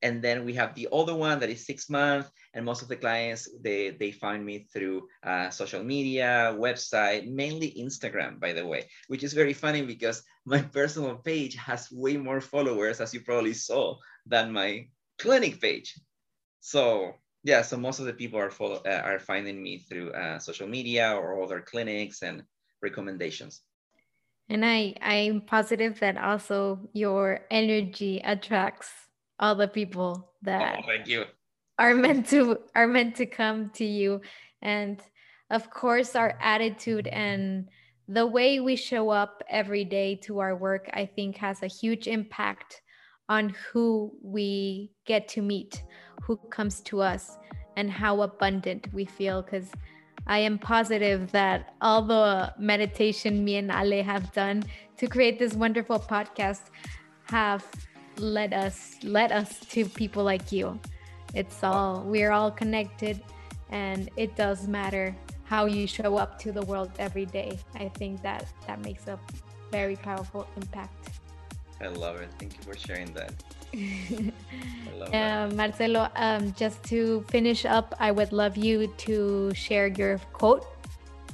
[0.00, 2.94] and then we have the other one that is six months and most of the
[2.94, 8.88] clients they they find me through uh, social media website mainly instagram by the way
[9.08, 13.52] which is very funny because my personal page has way more followers as you probably
[13.52, 14.86] saw than my
[15.18, 15.98] clinic page
[16.60, 17.12] so
[17.44, 20.68] yeah so most of the people are follow, uh, are finding me through uh, social
[20.68, 22.42] media or other clinics and
[22.82, 23.62] recommendations
[24.48, 28.90] and I, I'm positive that also your energy attracts
[29.38, 31.24] all the people that oh, thank you.
[31.78, 34.22] are meant to are meant to come to you.
[34.62, 35.00] And
[35.50, 37.68] of course, our attitude and
[38.08, 42.06] the way we show up every day to our work, I think, has a huge
[42.06, 42.80] impact
[43.28, 45.82] on who we get to meet,
[46.22, 47.38] who comes to us,
[47.76, 49.42] and how abundant we feel.
[49.42, 49.70] Because
[50.26, 54.62] I am positive that all the meditation me and Ale have done
[54.98, 56.70] to create this wonderful podcast
[57.24, 57.64] have
[58.18, 60.78] led us led us to people like you.
[61.34, 63.22] It's all we're all connected
[63.70, 65.14] and it does matter
[65.44, 67.58] how you show up to the world every day.
[67.74, 69.18] I think that that makes a
[69.70, 71.17] very powerful impact.
[71.80, 72.28] I love it.
[72.38, 73.32] Thank you for sharing that.
[75.14, 80.66] uh, Marcelo, um, just to finish up, I would love you to share your quote,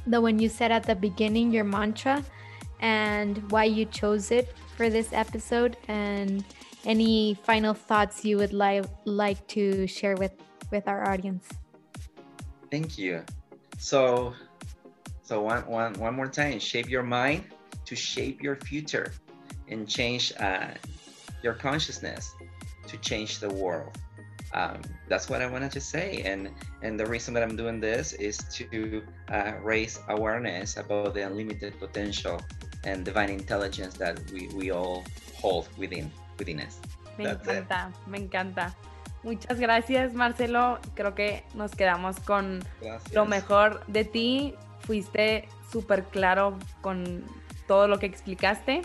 [0.07, 2.23] the one you said at the beginning, your mantra,
[2.81, 6.45] and why you chose it for this episode, and
[6.85, 10.33] any final thoughts you would like like to share with
[10.71, 11.49] with our audience.
[12.71, 13.25] Thank you.
[13.79, 14.35] So,
[15.23, 17.45] so one one one more time, shape your mind
[17.87, 19.13] to shape your future,
[19.69, 20.33] and change.
[20.39, 20.75] Uh,
[21.45, 22.35] your consciousness
[22.89, 23.97] to change the world.
[24.55, 26.23] Um, that's what I wanted to say.
[26.25, 26.51] And,
[26.83, 31.79] and the reason that I'm doing this is to uh, raise awareness about the unlimited
[31.79, 32.41] potential
[32.85, 35.05] and divine intelligence that we, we all
[35.37, 36.79] hold within, within us.
[37.19, 38.11] Me that's encanta, it.
[38.11, 38.75] me encanta.
[39.23, 40.79] Muchas gracias, Marcelo.
[40.95, 43.13] Creo que nos quedamos con gracias.
[43.13, 44.55] lo mejor de ti.
[44.81, 47.25] Fuiste súper claro con
[47.67, 48.83] todo lo que explicaste.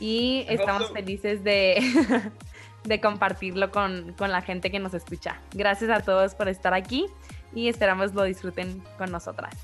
[0.00, 1.80] Y estamos felices de,
[2.84, 5.38] de compartirlo con, con la gente que nos escucha.
[5.52, 7.06] Gracias a todos por estar aquí
[7.54, 9.54] y esperamos lo disfruten con nosotras.